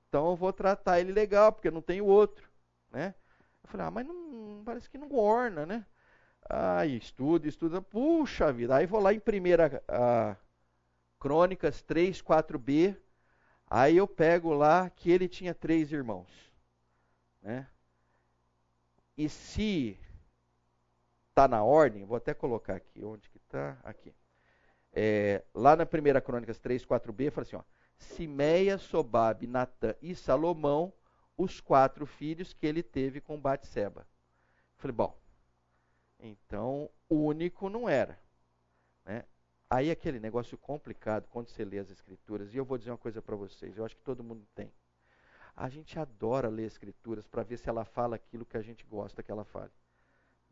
[0.08, 2.46] então eu vou tratar ele legal, porque eu não tenho outro.
[2.90, 3.14] Né?
[3.64, 5.86] Eu falei, ah, mas não, parece que não orna, né?
[6.48, 8.76] Aí estuda, estuda, puxa vida.
[8.76, 10.36] Aí vou lá em primeira a,
[11.18, 12.96] Crônicas 3, 4b.
[13.66, 16.30] Aí eu pego lá que ele tinha três irmãos.
[17.42, 17.66] Né?
[19.18, 19.98] E se
[21.30, 23.76] está na ordem, vou até colocar aqui, onde que está?
[23.82, 24.14] Aqui.
[24.92, 27.62] É, lá na primeira Crônicas 3, 4b, fala assim, ó,
[27.98, 30.92] Simeia, Sobabe, Natã e Salomão,
[31.36, 34.06] os quatro filhos que ele teve com Batseba.
[34.76, 35.18] Falei, bom,
[36.20, 38.16] então único não era.
[39.04, 39.24] Né?
[39.68, 43.20] Aí aquele negócio complicado quando você lê as escrituras, e eu vou dizer uma coisa
[43.20, 44.72] para vocês, eu acho que todo mundo tem.
[45.60, 49.24] A gente adora ler escrituras para ver se ela fala aquilo que a gente gosta
[49.24, 49.72] que ela fale.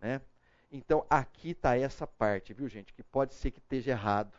[0.00, 0.20] Né?
[0.68, 4.36] Então aqui está essa parte, viu gente, que pode ser que esteja errado,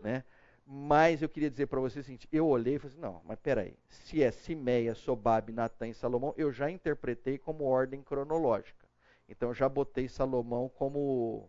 [0.00, 0.24] né?
[0.64, 3.38] Mas eu queria dizer para vocês o seguinte, eu olhei e falei assim, não, mas
[3.38, 8.86] peraí, se é Simeia, Sobabe, Natan e Salomão, eu já interpretei como ordem cronológica.
[9.28, 11.48] Então eu já botei Salomão como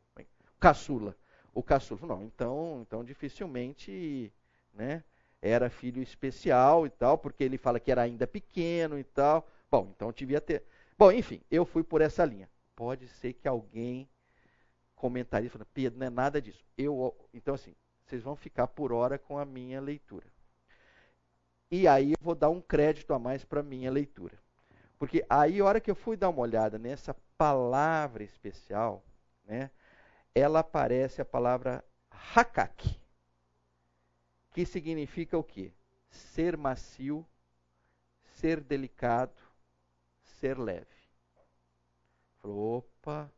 [0.60, 1.16] caçula.
[1.54, 4.32] O caçula, não, então, então dificilmente,
[4.74, 5.06] né,
[5.42, 9.48] era filho especial e tal, porque ele fala que era ainda pequeno e tal.
[9.70, 10.64] Bom, então devia ter.
[10.98, 12.50] Bom, enfim, eu fui por essa linha.
[12.76, 14.10] Pode ser que alguém
[14.96, 16.64] comentarista falando, Pedro, não é nada disso.
[16.78, 17.76] Eu, então, assim,
[18.06, 20.26] vocês vão ficar por hora com a minha leitura.
[21.70, 24.38] E aí eu vou dar um crédito a mais para a minha leitura.
[24.98, 29.04] Porque aí, a hora que eu fui dar uma olhada nessa palavra especial,
[29.46, 29.70] né,
[30.34, 31.84] ela aparece a palavra
[32.36, 32.98] hakak,
[34.58, 35.72] que significa o quê?
[36.10, 37.24] Ser macio,
[38.24, 39.40] ser delicado,
[40.24, 40.98] ser leve.
[42.40, 43.32] Falou, opa.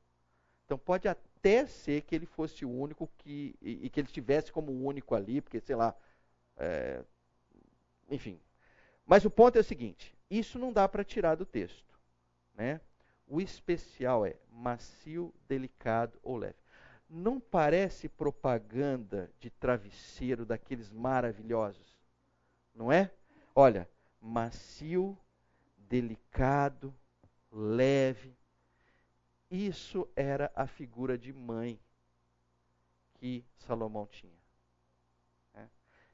[0.63, 3.53] Então pode até ser que ele fosse o único que.
[3.61, 5.93] e, e que ele estivesse como o único ali, porque, sei lá.
[6.55, 7.03] É,
[8.09, 8.39] enfim.
[9.05, 11.99] Mas o ponto é o seguinte: isso não dá para tirar do texto.
[12.53, 12.79] Né?
[13.27, 16.55] O especial é macio, delicado ou leve.
[17.09, 21.97] Não parece propaganda de travesseiro daqueles maravilhosos?
[22.75, 23.11] Não é?
[23.55, 23.89] Olha,
[24.21, 25.17] macio,
[25.77, 26.93] delicado,
[27.51, 28.37] leve,
[29.49, 31.79] isso era a figura de mãe
[33.15, 34.39] que Salomão tinha.
[35.55, 35.67] É,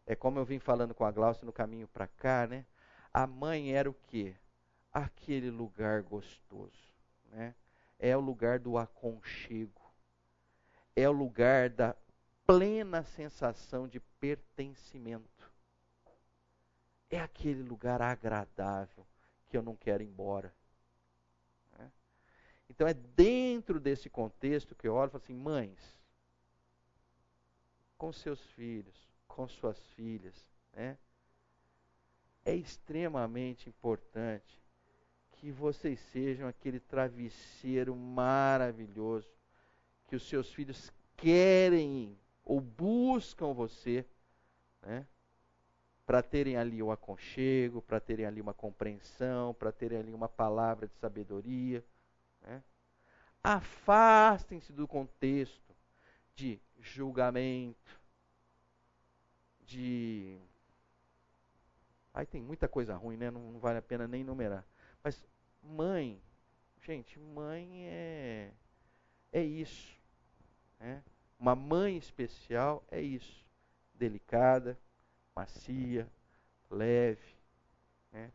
[0.07, 2.65] é como eu vim falando com a Glaucia no caminho para cá, né?
[3.13, 4.35] A mãe era o quê?
[4.91, 6.93] Aquele lugar gostoso,
[7.25, 7.53] né?
[7.99, 9.81] É o lugar do aconchego.
[10.95, 11.95] É o lugar da
[12.45, 15.51] plena sensação de pertencimento.
[17.09, 19.05] É aquele lugar agradável
[19.47, 20.53] que eu não quero ir embora.
[22.69, 25.79] Então é dentro desse contexto que eu olho e falo assim, mães,
[27.97, 28.95] com seus filhos,
[29.27, 30.35] com suas filhas,
[30.73, 30.97] né?
[32.43, 34.61] É extremamente importante
[35.31, 39.34] que vocês sejam aquele travesseiro maravilhoso
[40.07, 44.05] que os seus filhos querem ou buscam você,
[44.81, 45.07] né?
[46.05, 50.29] Para terem ali o um aconchego, para terem ali uma compreensão, para terem ali uma
[50.29, 51.83] palavra de sabedoria.
[52.41, 52.63] Né?
[53.43, 55.75] Afastem-se do contexto
[56.35, 57.99] de julgamento,
[59.61, 60.39] de.
[62.13, 63.31] Aí tem muita coisa ruim, né?
[63.31, 64.63] Não, não vale a pena nem enumerar.
[65.03, 65.25] Mas
[65.63, 66.21] mãe,
[66.81, 68.51] gente, mãe é
[69.35, 69.93] é isso.
[70.79, 71.03] Né?
[71.37, 73.45] Uma mãe especial é isso.
[73.93, 74.79] Delicada,
[75.35, 76.07] macia,
[76.71, 77.35] leve.
[78.13, 78.31] Né?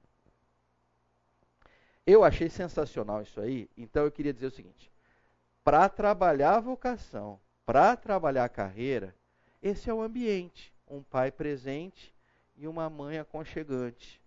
[2.06, 4.92] Eu achei sensacional isso aí, então eu queria dizer o seguinte:
[5.64, 9.16] para trabalhar a vocação, para trabalhar a carreira,
[9.62, 10.70] esse é o ambiente.
[10.86, 12.14] Um pai presente
[12.56, 14.20] e uma mãe aconchegante.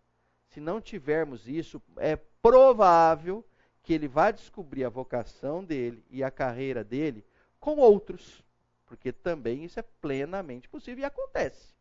[0.48, 3.46] Se não tivermos isso, é provável
[3.84, 7.24] que ele vá descobrir a vocação dele e a carreira dele
[7.60, 8.44] com outros,
[8.86, 11.74] porque também isso é plenamente possível e acontece.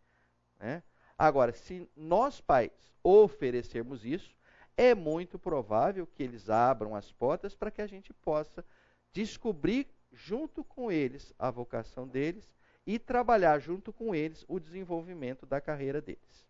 [0.58, 0.82] Né?
[1.16, 2.72] Agora, se nós pais
[3.02, 4.36] oferecermos isso,
[4.76, 8.64] é muito provável que eles abram as portas para que a gente possa
[9.12, 12.52] descobrir junto com eles a vocação deles
[12.86, 16.46] e trabalhar junto com eles o desenvolvimento da carreira deles.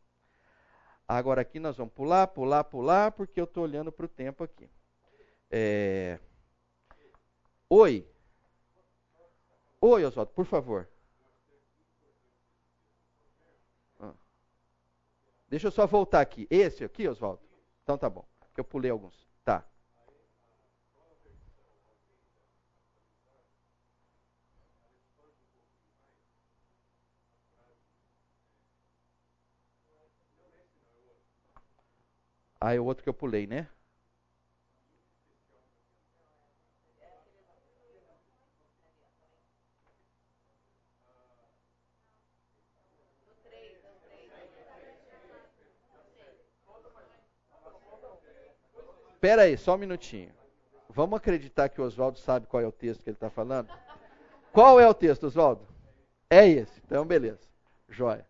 [1.06, 4.68] Agora aqui nós vamos pular, pular, pular, porque eu estou olhando para o tempo aqui.
[5.52, 6.18] É...
[7.68, 8.08] Oi.
[9.82, 10.88] Oi, Oswaldo, por favor.
[14.00, 14.14] Ah.
[15.48, 16.46] Deixa eu só voltar aqui.
[16.50, 17.42] Esse aqui, Oswaldo?
[17.82, 18.26] Então tá bom.
[18.56, 19.28] Eu pulei alguns.
[19.44, 19.62] Tá.
[32.60, 33.68] Ah, é o outro que eu pulei, né?
[49.22, 50.34] Espera aí, só um minutinho.
[50.88, 53.72] Vamos acreditar que o Oswaldo sabe qual é o texto que ele está falando?
[54.52, 55.64] Qual é o texto, Oswaldo?
[56.28, 56.82] É esse.
[56.84, 57.38] Então, beleza.
[57.88, 58.26] Joia.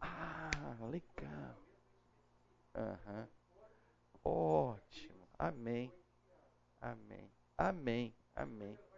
[0.00, 1.56] Ah, legal.
[2.76, 3.26] Uhum.
[4.22, 5.28] Ótimo.
[5.36, 5.92] Amém.
[6.80, 7.28] Amém.
[7.58, 8.14] Amém.
[8.36, 8.89] Amém.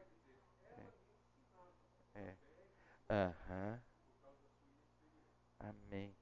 [3.13, 3.79] Aham.
[5.59, 6.15] Amém.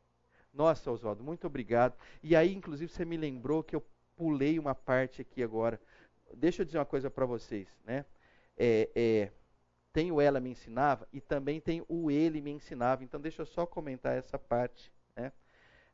[0.52, 1.96] Nossa, Oswaldo, muito obrigado.
[2.22, 3.86] E aí, inclusive, você me lembrou que eu
[4.16, 5.80] pulei uma parte aqui agora.
[6.34, 8.04] Deixa eu dizer uma coisa para vocês, né?
[8.56, 9.32] É, é,
[9.92, 13.04] tem o ela me ensinava e também tem o ele me ensinava.
[13.04, 15.32] Então, deixa eu só comentar essa parte, né?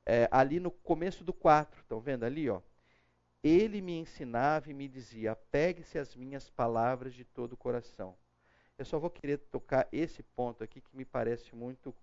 [0.06, 2.62] É, ali no começo do 4, estão vendo ali, ó?
[3.42, 8.16] Ele me ensinava e me dizia: pegue-se as minhas palavras de todo o coração.
[8.78, 11.94] Eu só vou querer tocar esse ponto aqui que me parece muito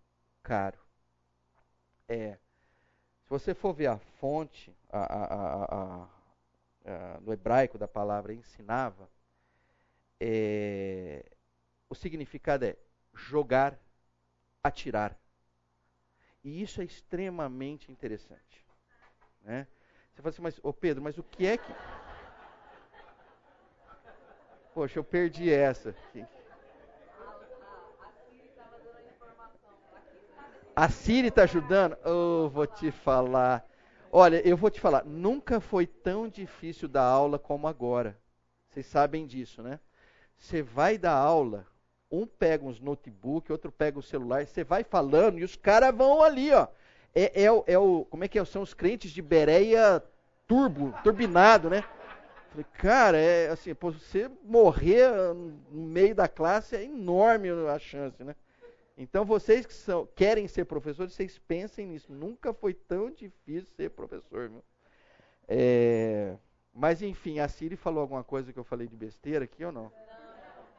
[0.41, 0.79] caro.
[2.07, 2.33] É,
[3.21, 6.03] se você for ver a fonte a, a,
[6.85, 9.09] a, no hebraico da palavra ensinava,
[10.19, 11.23] é,
[11.89, 12.75] o significado é
[13.13, 13.79] jogar,
[14.63, 15.17] atirar.
[16.43, 18.65] E isso é extremamente interessante.
[19.41, 19.67] Né?
[20.11, 21.73] Você fala assim, mas, ô Pedro, mas o que é que.
[24.73, 25.95] Poxa, eu perdi essa.
[30.75, 31.95] A Siri está ajudando?
[32.03, 33.63] Oh, vou te falar.
[34.11, 38.17] Olha, eu vou te falar, nunca foi tão difícil dar aula como agora.
[38.69, 39.79] Vocês sabem disso, né?
[40.37, 41.67] Você vai dar aula,
[42.11, 46.23] um pega uns notebook, outro pega o celular, você vai falando e os caras vão
[46.23, 46.67] ali, ó.
[47.13, 48.45] É, é, é, o, como é que é?
[48.45, 50.03] São os crentes de Bereia
[50.47, 51.83] turbo, turbinado, né?
[52.49, 55.07] Falei, cara, é assim, você morrer
[55.71, 58.35] no meio da classe é enorme a chance, né?
[58.95, 62.11] Então, vocês que são, querem ser professores, vocês pensem nisso.
[62.13, 64.51] Nunca foi tão difícil ser professor.
[65.47, 66.37] É,
[66.73, 69.91] mas, enfim, a Siri falou alguma coisa que eu falei de besteira aqui ou não?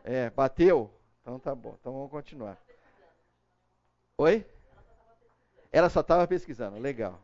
[0.05, 0.91] É, bateu?
[1.21, 1.77] Então tá bom.
[1.81, 2.63] Então vamos continuar.
[4.19, 4.47] Oi?
[5.73, 6.79] Ela só estava pesquisando.
[6.79, 7.21] Legal.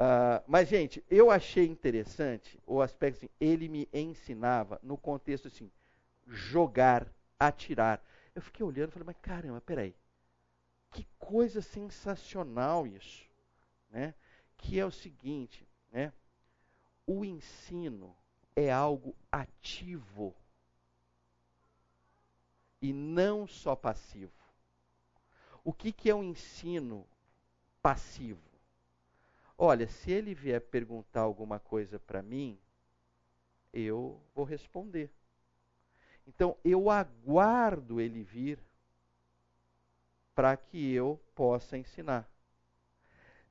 [0.00, 5.70] Uh, mas, gente, eu achei interessante o aspecto assim, ele me ensinava no contexto assim,
[6.26, 7.06] jogar,
[7.40, 8.02] atirar.
[8.36, 9.96] Eu fiquei olhando e falei, mas caramba, peraí.
[10.92, 13.26] Que coisa sensacional isso.
[13.90, 14.14] Né?
[14.56, 16.12] Que é o seguinte, né?
[17.06, 18.16] o ensino
[18.54, 20.34] é algo ativo
[22.82, 24.32] e não só passivo.
[25.62, 27.06] O que, que é um ensino
[27.80, 28.42] passivo?
[29.56, 32.58] Olha, se ele vier perguntar alguma coisa para mim,
[33.72, 35.10] eu vou responder.
[36.26, 38.58] Então eu aguardo ele vir
[40.34, 42.28] para que eu possa ensinar.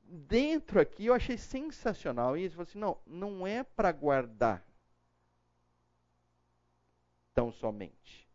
[0.04, 2.56] Dentro aqui eu achei sensacional isso.
[2.56, 4.64] Falei assim, não, não é para guardar
[7.34, 8.28] tão somente.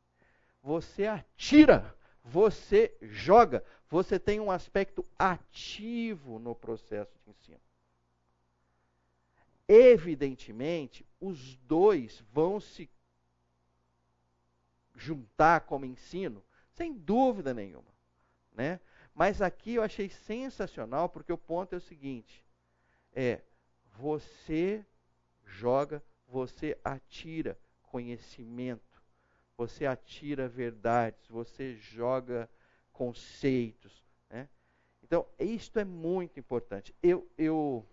[0.62, 7.60] Você atira, você joga, você tem um aspecto ativo no processo de ensino.
[9.66, 12.90] Evidentemente, os dois vão se
[15.00, 16.44] juntar como ensino?
[16.70, 17.90] Sem dúvida nenhuma.
[18.52, 18.80] Né?
[19.14, 22.44] Mas aqui eu achei sensacional porque o ponto é o seguinte:
[23.12, 23.40] é
[23.96, 24.84] você
[25.44, 29.02] joga, você atira conhecimento,
[29.56, 32.48] você atira verdades, você joga
[32.92, 34.04] conceitos.
[34.28, 34.48] Né?
[35.02, 36.94] Então, isto é muito importante.
[37.02, 37.86] Eu, eu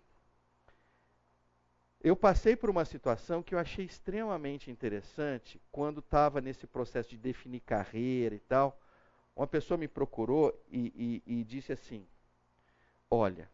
[2.00, 7.18] eu passei por uma situação que eu achei extremamente interessante quando estava nesse processo de
[7.18, 8.80] definir carreira e tal.
[9.34, 12.06] Uma pessoa me procurou e, e, e disse assim:
[13.10, 13.50] Olha,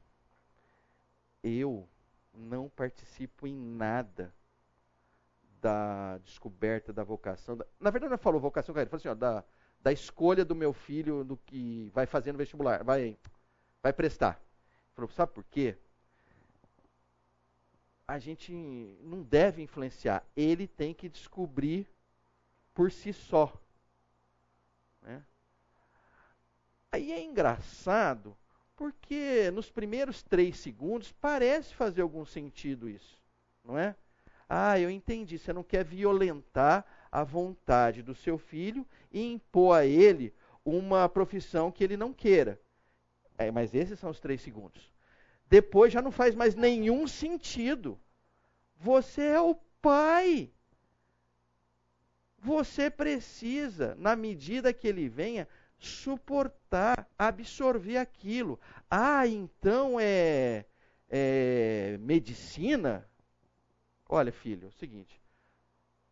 [1.43, 1.89] eu
[2.33, 4.33] não participo em nada
[5.61, 7.57] da descoberta da vocação.
[7.57, 9.45] Da, na verdade, não falou vocação, carreira, falou assim: ó, da,
[9.81, 13.19] da escolha do meu filho do que vai fazer no vestibular, vai,
[13.83, 14.41] vai prestar.
[14.95, 15.77] Falou, sabe por quê?
[18.07, 18.53] A gente
[19.03, 20.23] não deve influenciar.
[20.37, 21.89] Ele tem que descobrir
[22.75, 23.53] por si só.
[25.03, 25.23] Né?
[26.93, 28.37] Aí é engraçado,
[28.77, 33.21] porque nos primeiros três segundos parece fazer algum sentido isso,
[33.65, 33.97] não é?
[34.49, 35.39] Ah, eu entendi.
[35.39, 40.35] Você não quer violentar a vontade do seu filho e impor a ele
[40.65, 42.61] uma profissão que ele não queira.
[43.39, 44.94] É, mas esses são os três segundos
[45.49, 47.99] depois já não faz mais nenhum sentido.
[48.77, 50.51] Você é o pai.
[52.39, 58.61] Você precisa, na medida que ele venha, suportar, absorver aquilo.
[58.91, 60.67] Ah, então é,
[61.09, 63.09] é medicina?
[64.09, 65.21] Olha, filho, é o seguinte.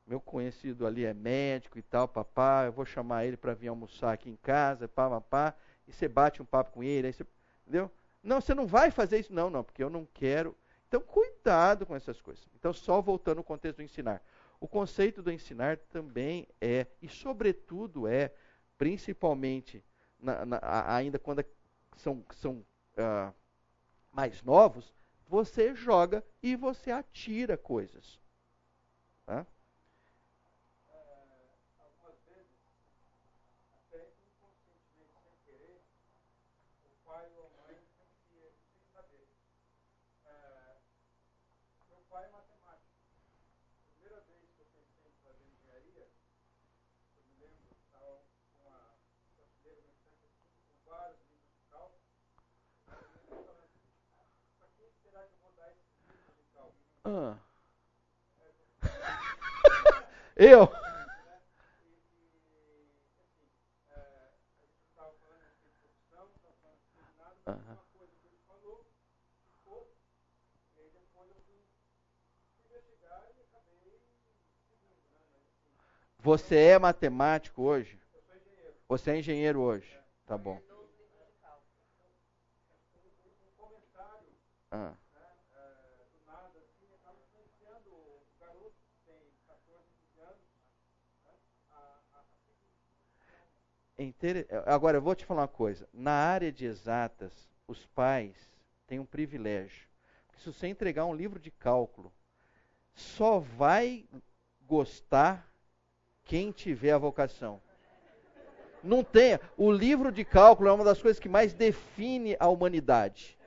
[0.06, 2.64] Meu conhecido ali é médico e tal, papá.
[2.64, 5.54] Eu vou chamar ele para vir almoçar aqui em casa, pá, papá.
[5.86, 7.26] E você bate um papo com ele, aí você,
[7.62, 7.90] entendeu?
[8.22, 9.32] Não, você não vai fazer isso.
[9.32, 10.56] Não, não, porque eu não quero.
[10.86, 12.46] Então, cuidado com essas coisas.
[12.54, 14.22] Então, só voltando ao contexto do ensinar.
[14.60, 18.32] O conceito do ensinar também é, e sobretudo é,
[18.78, 19.82] principalmente,
[20.20, 20.60] na, na,
[20.94, 21.44] ainda quando
[21.96, 22.64] são, são
[22.96, 23.34] uh,
[24.12, 24.94] mais novos,
[25.26, 28.20] você joga e você atira coisas.
[29.26, 29.46] Tá?
[57.04, 57.36] Ah.
[60.36, 60.68] Eu?
[76.22, 77.98] Você é matemático hoje?
[78.88, 79.98] Você é engenheiro hoje?
[80.24, 80.60] Tá bom.
[84.70, 84.94] Ah.
[94.66, 95.88] Agora, eu vou te falar uma coisa.
[95.92, 97.32] Na área de exatas,
[97.68, 98.34] os pais
[98.86, 99.86] têm um privilégio.
[100.38, 102.12] se você entregar um livro de cálculo,
[102.94, 104.04] só vai
[104.66, 105.48] gostar
[106.24, 107.60] quem tiver a vocação.
[108.82, 109.38] Não tem.
[109.56, 113.38] O livro de cálculo é uma das coisas que mais define a humanidade.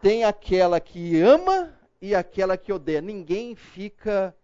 [0.00, 3.00] Tem aquela que ama e aquela que odeia.
[3.00, 4.34] Ninguém fica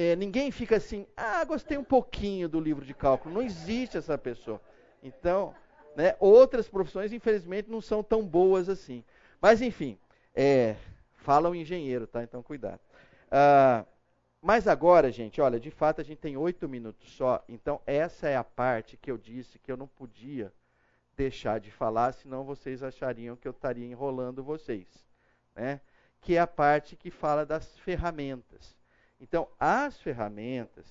[0.00, 3.34] é, ninguém fica assim, ah, gostei um pouquinho do livro de cálculo.
[3.34, 4.60] Não existe essa pessoa.
[5.02, 5.52] Então,
[5.96, 9.02] né, outras profissões, infelizmente, não são tão boas assim.
[9.40, 9.98] Mas, enfim,
[10.32, 10.76] é,
[11.14, 12.22] fala o engenheiro, tá?
[12.22, 12.78] Então, cuidado.
[13.28, 13.84] Ah,
[14.40, 17.42] mas agora, gente, olha, de fato a gente tem oito minutos só.
[17.48, 20.52] Então, essa é a parte que eu disse que eu não podia
[21.16, 24.86] deixar de falar, senão vocês achariam que eu estaria enrolando vocês.
[25.56, 25.80] Né?
[26.20, 28.77] Que é a parte que fala das ferramentas.
[29.20, 30.86] Então, as ferramentas,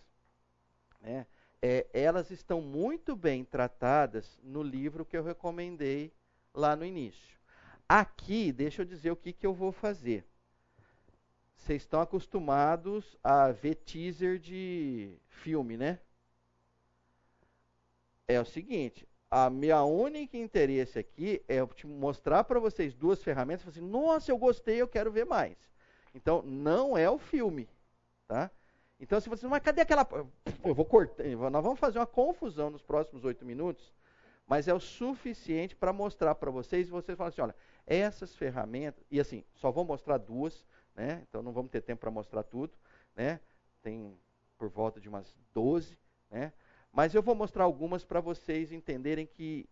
[0.99, 1.25] né,
[1.61, 6.13] é, elas estão muito bem tratadas no livro que eu recomendei
[6.53, 7.37] lá no início.
[7.87, 10.25] Aqui, deixa eu dizer o que, que eu vou fazer.
[11.55, 15.99] Vocês estão acostumados a ver teaser de filme, né?
[18.27, 23.81] É o seguinte, a minha única interesse aqui é mostrar para vocês duas ferramentas, assim,
[23.81, 25.57] nossa, eu gostei, eu quero ver mais.
[26.13, 27.67] Então, não é o filme.
[28.27, 28.51] Tá?
[28.99, 30.07] Então, se você mas cadê aquela.
[30.63, 31.23] Eu vou cortar.
[31.23, 33.93] Nós vamos fazer uma confusão nos próximos oito minutos,
[34.45, 37.55] mas é o suficiente para mostrar para vocês e vocês falam assim: olha,
[37.85, 41.23] essas ferramentas, e assim, só vou mostrar duas, né?
[41.27, 42.73] Então não vamos ter tempo para mostrar tudo,
[43.15, 43.39] né?
[43.81, 44.17] Tem
[44.57, 45.97] por volta de umas 12,
[46.29, 46.51] né?
[46.91, 49.69] Mas eu vou mostrar algumas para vocês entenderem que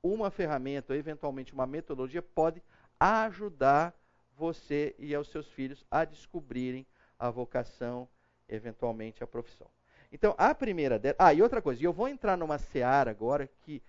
[0.00, 2.62] uma ferramenta, ou eventualmente uma metodologia, pode
[3.00, 3.92] ajudar
[4.36, 6.86] você e aos seus filhos a descobrirem
[7.18, 8.08] a vocação,
[8.48, 9.66] eventualmente a profissão.
[10.12, 11.16] Então, a primeira delas.
[11.18, 13.82] Ah, e outra coisa, eu vou entrar numa seara agora que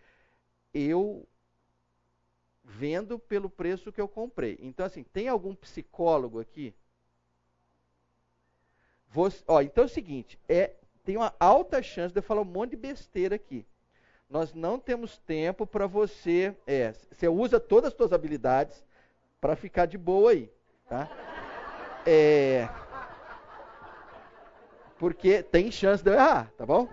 [0.74, 1.28] eu
[2.64, 4.58] vendo pelo preço que eu comprei.
[4.62, 6.74] Então, assim, tem algum psicólogo aqui?
[9.10, 12.46] Você, ó, então é o seguinte, é, tem uma alta chance de eu falar um
[12.46, 13.66] monte de besteira aqui.
[14.30, 16.56] Nós não temos tempo para você.
[16.68, 18.86] É, você usa todas as suas habilidades
[19.42, 20.52] para ficar de boa aí.
[20.88, 21.10] Tá?
[22.06, 22.70] É,
[25.00, 26.88] porque tem chance de eu errar, tá bom?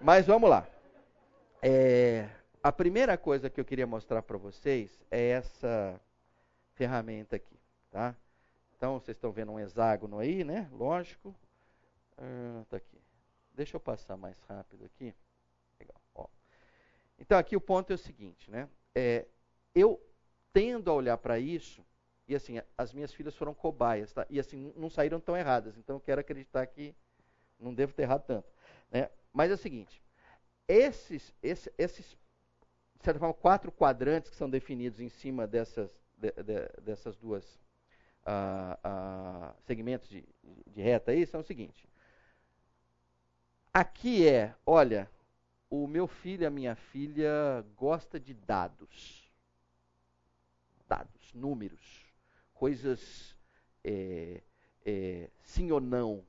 [0.00, 0.66] Mas vamos lá.
[1.60, 2.30] É,
[2.62, 6.00] a primeira coisa que eu queria mostrar para vocês é essa
[6.74, 7.58] ferramenta aqui,
[7.90, 8.14] tá?
[8.76, 10.70] Então, vocês estão vendo um hexágono aí, né?
[10.72, 11.34] Lógico.
[12.16, 12.98] Ah, tá aqui.
[13.54, 15.12] Deixa eu passar mais rápido aqui.
[15.78, 16.30] Legal.
[17.18, 18.68] Então, aqui o ponto é o seguinte, né?
[18.94, 19.26] É,
[19.74, 20.00] eu
[20.52, 21.84] tendo a olhar para isso,
[22.30, 24.24] e assim, as minhas filhas foram cobaias, tá?
[24.30, 25.76] E assim, não saíram tão erradas.
[25.76, 26.94] Então, eu quero acreditar que
[27.58, 28.48] não devo ter errado tanto.
[28.88, 29.10] Né?
[29.32, 30.00] Mas é o seguinte,
[30.68, 32.06] esses, esses, esses
[32.94, 37.44] de certa forma, quatro quadrantes que são definidos em cima dessas, de, de, dessas duas
[38.24, 40.24] uh, uh, segmentos de,
[40.68, 41.88] de reta aí são o seguinte.
[43.74, 45.10] Aqui é, olha,
[45.68, 49.28] o meu filho, a minha filha gosta de dados.
[50.86, 52.09] Dados, números,
[52.60, 53.34] coisas
[53.82, 54.42] é,
[54.84, 56.22] é, sim ou não.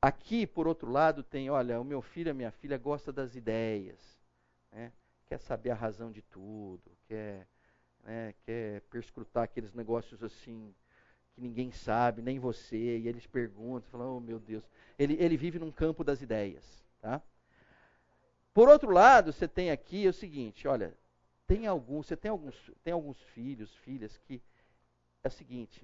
[0.00, 3.98] Aqui, por outro lado, tem, olha, o meu filho, a minha filha gosta das ideias,
[4.72, 4.90] né?
[5.26, 7.46] quer saber a razão de tudo, quer,
[8.04, 10.72] né, quer perscrutar aqueles negócios assim
[11.34, 14.64] que ninguém sabe, nem você, e eles perguntam, falam, oh meu Deus,
[14.98, 16.64] ele, ele vive num campo das ideias.
[17.02, 17.20] Tá?
[18.54, 20.96] Por outro lado, você tem aqui o seguinte, olha,
[21.48, 22.54] tem alguns, você tem alguns,
[22.84, 24.40] tem alguns filhos, filhas que
[25.24, 25.82] é o seguinte,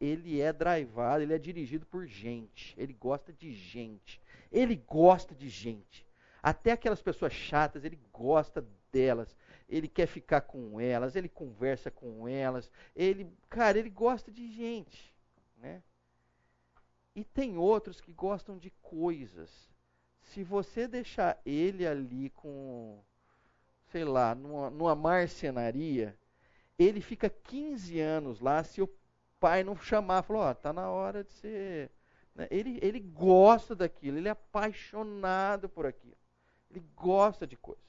[0.00, 2.74] ele é drivado, ele é dirigido por gente.
[2.76, 4.20] Ele gosta de gente.
[4.50, 6.06] Ele gosta de gente.
[6.42, 9.36] Até aquelas pessoas chatas, ele gosta delas.
[9.68, 12.70] Ele quer ficar com elas, ele conversa com elas.
[12.94, 15.14] Ele, cara, ele gosta de gente,
[15.58, 15.82] né?
[17.14, 19.50] E tem outros que gostam de coisas.
[20.20, 23.02] Se você deixar ele ali com,
[23.96, 26.14] sei lá, numa, numa marcenaria,
[26.78, 28.62] ele fica 15 anos lá.
[28.62, 28.94] Se eu
[29.40, 31.90] pai não chamar, falou, ó, oh, tá na hora de ser.
[32.34, 32.46] Né?
[32.50, 36.16] Ele, ele gosta daquilo, ele é apaixonado por aquilo.
[36.70, 37.82] Ele gosta de coisas.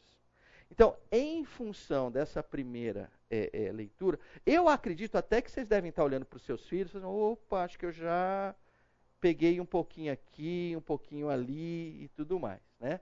[0.72, 6.06] Então, em função dessa primeira é, é, leitura, eu acredito até que vocês devem estar
[6.06, 8.56] olhando para os seus filhos falando, opa, acho que eu já
[9.20, 12.62] peguei um pouquinho aqui, um pouquinho ali e tudo mais.
[12.80, 13.02] Né?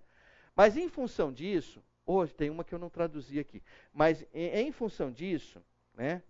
[0.55, 3.61] Mas em função disso, hoje tem uma que eu não traduzi aqui,
[3.93, 5.61] mas em, em função disso,
[5.93, 6.21] né,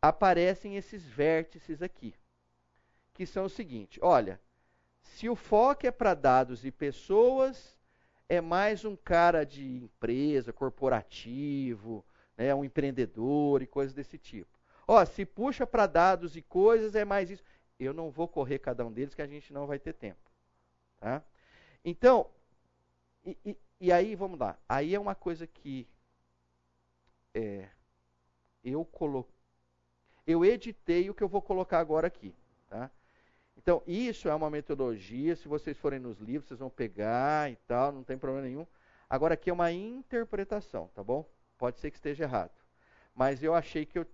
[0.00, 2.14] aparecem esses vértices aqui,
[3.12, 4.40] que são o seguinte: olha,
[5.02, 7.76] se o foco é para dados e pessoas,
[8.28, 12.04] é mais um cara de empresa, corporativo,
[12.36, 14.58] né, um empreendedor e coisas desse tipo.
[14.86, 17.42] Ó, se puxa para dados e coisas, é mais isso.
[17.78, 20.30] Eu não vou correr cada um deles, que a gente não vai ter tempo.
[21.00, 21.22] Tá?
[21.84, 22.28] Então,
[23.24, 24.58] e, e aí, vamos lá.
[24.68, 25.86] Aí é uma coisa que
[27.34, 27.68] é,
[28.62, 29.34] eu coloquei
[30.26, 32.34] eu editei o que eu vou colocar agora aqui.
[32.68, 32.90] Tá?
[33.56, 35.36] Então, isso é uma metodologia.
[35.36, 38.66] Se vocês forem nos livros, vocês vão pegar e tal, não tem problema nenhum.
[39.08, 41.28] Agora, aqui é uma interpretação, tá bom?
[41.58, 42.52] Pode ser que esteja errado.
[43.14, 44.06] Mas eu achei que eu,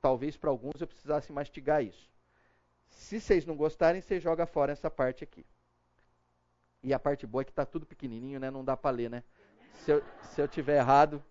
[0.00, 2.08] talvez para alguns eu precisasse mastigar isso.
[2.88, 5.44] Se vocês não gostarem, você joga fora essa parte aqui.
[6.82, 8.50] E a parte boa é que está tudo pequenininho, né?
[8.50, 9.22] Não dá para ler, né?
[9.84, 11.22] Se eu, se eu tiver errado,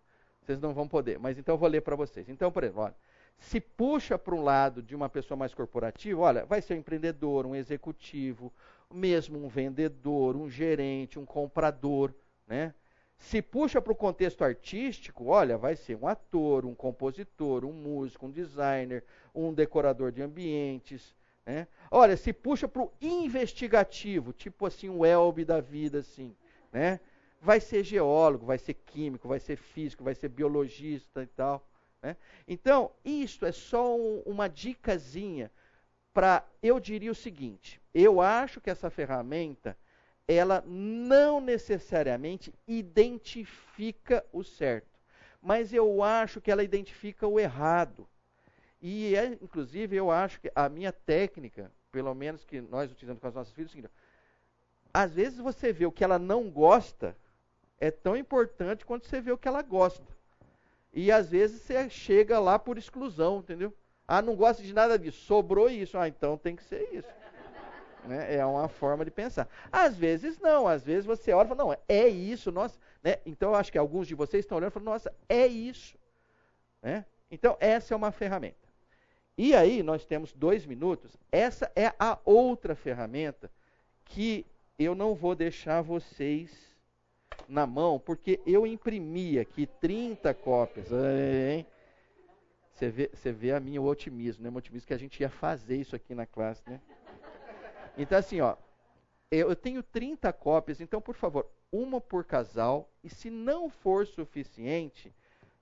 [0.41, 1.19] vocês não vão poder.
[1.19, 2.27] Mas então eu vou ler para vocês.
[2.29, 2.95] Então, por exemplo, olha,
[3.39, 7.45] se puxa para um lado de uma pessoa mais corporativa, olha, vai ser um empreendedor,
[7.45, 8.51] um executivo,
[8.93, 12.13] mesmo um vendedor, um gerente, um comprador,
[12.47, 12.73] né?
[13.17, 18.27] Se puxa para o contexto artístico, olha, vai ser um ator, um compositor, um músico,
[18.27, 19.03] um designer,
[19.33, 21.15] um decorador de ambientes,
[21.47, 21.65] né?
[21.89, 26.35] Olha, se puxa para o investigativo, tipo assim, um Elbe da vida, assim,
[26.73, 26.99] né?
[27.41, 31.65] Vai ser geólogo, vai ser químico, vai ser físico, vai ser biologista e tal.
[32.01, 32.17] Né?
[32.45, 35.49] Então, isto é só um, uma dicasinha
[36.13, 39.77] para, eu diria o seguinte, eu acho que essa ferramenta,
[40.27, 44.99] ela não necessariamente identifica o certo,
[45.41, 48.05] mas eu acho que ela identifica o errado.
[48.81, 53.27] E, é, inclusive, eu acho que a minha técnica, pelo menos que nós utilizamos com
[53.27, 53.93] as nossas filhas, é o seguinte,
[54.93, 57.15] às vezes você vê o que ela não gosta,
[57.79, 60.05] é tão importante quanto você vê o que ela gosta.
[60.93, 63.73] E às vezes você chega lá por exclusão, entendeu?
[64.07, 65.97] Ah, não gosta de nada disso, sobrou isso.
[65.97, 67.07] Ah, então tem que ser isso.
[68.05, 68.37] Né?
[68.37, 69.49] É uma forma de pensar.
[69.69, 72.79] Às vezes não, às vezes você olha e fala, não, é isso, nossa.
[73.03, 73.17] Né?
[73.25, 75.97] Então eu acho que alguns de vocês estão olhando e falam, nossa, é isso.
[76.81, 77.05] Né?
[77.29, 78.66] Então essa é uma ferramenta.
[79.37, 81.15] E aí nós temos dois minutos.
[81.31, 83.51] Essa é a outra ferramenta
[84.03, 84.45] que
[84.79, 86.75] eu não vou deixar vocês
[87.47, 90.89] na mão, porque eu imprimi aqui 30 cópias.
[90.89, 94.49] Você vê, você vê a minha otimismo, né?
[94.49, 96.81] O otimismo que a gente ia fazer isso aqui na classe, né?
[97.95, 98.55] Então, assim, ó,
[99.29, 105.13] eu tenho 30 cópias, então, por favor, uma por casal, e se não for suficiente,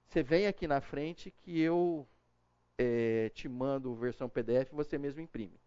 [0.06, 2.08] você vem aqui na frente que eu
[2.78, 5.60] é, te mando versão PDF e você mesmo imprime.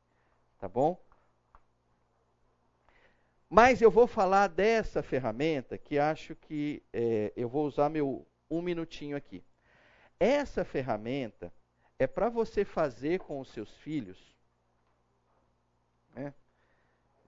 [0.59, 1.01] Tá bom?
[3.49, 8.61] Mas eu vou falar dessa ferramenta que acho que é, eu vou usar meu um
[8.61, 9.43] minutinho aqui.
[10.21, 11.53] Essa ferramenta
[11.99, 14.19] é para você fazer com os seus filhos.
[16.15, 16.35] Né?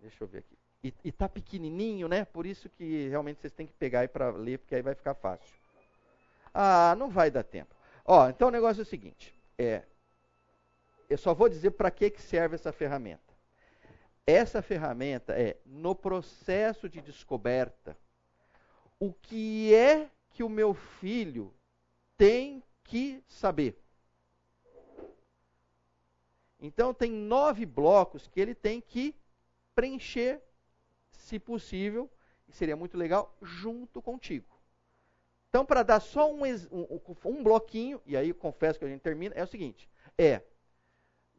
[0.00, 0.58] Deixa eu ver aqui.
[0.82, 2.24] E está pequenininho, né?
[2.24, 5.14] Por isso que realmente vocês têm que pegar aí para ler, porque aí vai ficar
[5.14, 5.54] fácil.
[6.54, 7.74] Ah, não vai dar tempo.
[8.04, 9.34] Ó, então o negócio é o seguinte.
[9.62, 9.84] É,
[11.06, 13.34] eu só vou dizer para que, que serve essa ferramenta.
[14.26, 17.94] Essa ferramenta é, no processo de descoberta,
[18.98, 21.52] o que é que o meu filho
[22.16, 23.78] tem que saber.
[26.58, 29.14] Então, tem nove blocos que ele tem que
[29.74, 30.40] preencher,
[31.10, 32.10] se possível,
[32.48, 34.49] e seria muito legal, junto contigo.
[35.50, 39.34] Então, para dar só um, um, um, bloquinho, e aí confesso que a gente termina,
[39.34, 40.42] é o seguinte: é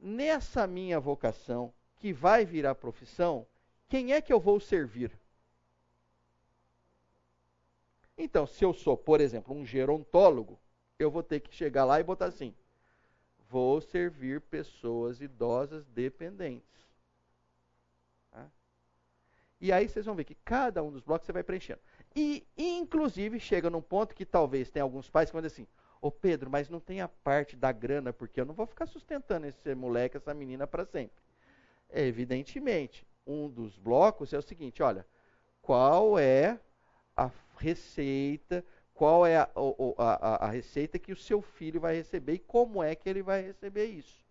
[0.02, 3.48] nessa minha vocação, que vai virar profissão,
[3.88, 5.18] quem é que eu vou servir?
[8.18, 10.60] Então, se eu sou, por exemplo, um gerontólogo,
[11.00, 12.54] eu vou ter que chegar lá e botar assim:
[13.50, 16.70] vou servir pessoas idosas dependentes.
[18.30, 18.52] Tá?
[19.62, 21.82] E aí vocês vão ver que cada um dos blocos você vai preenchendo.
[22.16, 25.68] E, inclusive, chega num ponto que talvez tenha alguns pais que vão dizer assim:
[26.02, 29.48] Ô Pedro, mas não tem a parte da grana, porque eu não vou ficar sustentando
[29.48, 31.24] esse moleque, essa menina para sempre.
[31.90, 35.06] Evidentemente, um dos blocos é o seguinte: olha,
[35.62, 36.60] qual é
[37.16, 38.66] a receita
[39.02, 39.50] qual é a,
[39.98, 43.42] a, a, receita que o seu filho vai receber e como é que ele vai
[43.42, 44.24] receber isso.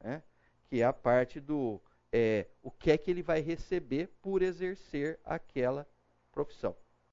[0.00, 0.22] Né?
[0.68, 1.80] Que é a parte do
[2.12, 5.84] é, o que é que ele vai receber por exercer aquela
[6.30, 6.76] profissão.